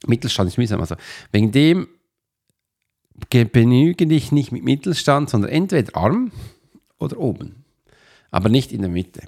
Mittelstand 0.05 0.49
ist 0.49 0.57
mühsam, 0.57 0.79
also 0.79 0.95
wegen 1.31 1.51
dem 1.51 1.87
benüge 3.29 4.07
dich 4.07 4.31
nicht 4.31 4.51
mit 4.51 4.63
Mittelstand, 4.63 5.29
sondern 5.29 5.51
entweder 5.51 5.95
arm 5.97 6.31
oder 6.97 7.17
oben. 7.19 7.65
Aber 8.31 8.49
nicht 8.49 8.71
in 8.71 8.81
der 8.81 8.89
Mitte. 8.89 9.21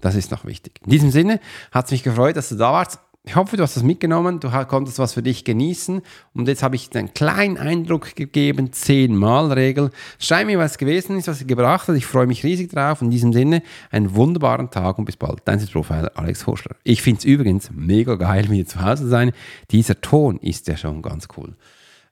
Das 0.00 0.14
ist 0.14 0.30
noch 0.30 0.44
wichtig. 0.44 0.80
In 0.84 0.90
diesem 0.90 1.10
Sinne 1.10 1.40
hat 1.72 1.86
es 1.86 1.90
mich 1.90 2.02
gefreut, 2.02 2.36
dass 2.36 2.50
du 2.50 2.56
da 2.56 2.72
warst. 2.72 3.00
Ich 3.28 3.36
hoffe, 3.36 3.58
du 3.58 3.62
hast 3.62 3.76
das 3.76 3.82
mitgenommen, 3.82 4.40
du 4.40 4.48
konntest 4.66 4.98
was 4.98 5.12
für 5.12 5.22
dich 5.22 5.44
genießen. 5.44 6.00
Und 6.32 6.48
jetzt 6.48 6.62
habe 6.62 6.76
ich 6.76 6.88
dir 6.88 7.00
einen 7.00 7.12
kleinen 7.12 7.58
Eindruck 7.58 8.16
gegeben, 8.16 8.70
10-Mal-Regel. 8.70 9.90
Schreib 10.18 10.46
mir, 10.46 10.58
was 10.58 10.78
gewesen 10.78 11.18
ist, 11.18 11.28
was 11.28 11.40
sie 11.40 11.46
gebracht 11.46 11.88
hat. 11.88 11.96
Ich 11.96 12.06
freue 12.06 12.26
mich 12.26 12.42
riesig 12.42 12.70
drauf. 12.70 13.02
In 13.02 13.10
diesem 13.10 13.34
Sinne, 13.34 13.62
einen 13.90 14.14
wunderbaren 14.14 14.70
Tag 14.70 14.98
und 14.98 15.04
bis 15.04 15.18
bald. 15.18 15.40
Dein 15.44 15.62
Profiler 15.66 16.10
Alex 16.14 16.46
Horschler. 16.46 16.76
Ich 16.84 17.02
finde 17.02 17.18
es 17.18 17.26
übrigens 17.26 17.70
mega 17.70 18.14
geil, 18.14 18.48
wieder 18.48 18.66
zu 18.66 18.80
Hause 18.80 19.02
zu 19.02 19.10
sein. 19.10 19.32
Dieser 19.72 20.00
Ton 20.00 20.38
ist 20.38 20.66
ja 20.66 20.78
schon 20.78 21.02
ganz 21.02 21.28
cool. 21.36 21.54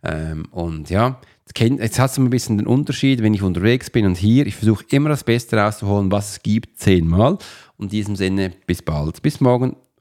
Ähm, 0.02 0.44
und 0.50 0.90
ja, 0.90 1.18
jetzt 1.58 1.98
hast 1.98 2.18
du 2.18 2.24
ein 2.24 2.28
bisschen 2.28 2.58
den 2.58 2.66
Unterschied, 2.66 3.22
wenn 3.22 3.32
ich 3.32 3.40
unterwegs 3.40 3.88
bin 3.88 4.04
und 4.04 4.18
hier. 4.18 4.46
Ich 4.46 4.56
versuche 4.56 4.84
immer 4.90 5.08
das 5.08 5.24
Beste 5.24 5.56
rauszuholen, 5.56 6.12
was 6.12 6.32
es 6.32 6.42
gibt, 6.42 6.78
zehnmal. 6.78 7.38
Und 7.78 7.84
in 7.84 7.88
diesem 7.88 8.16
Sinne, 8.16 8.52
bis 8.66 8.82
bald. 8.82 9.22
Bis 9.22 9.40
morgen. 9.40 9.76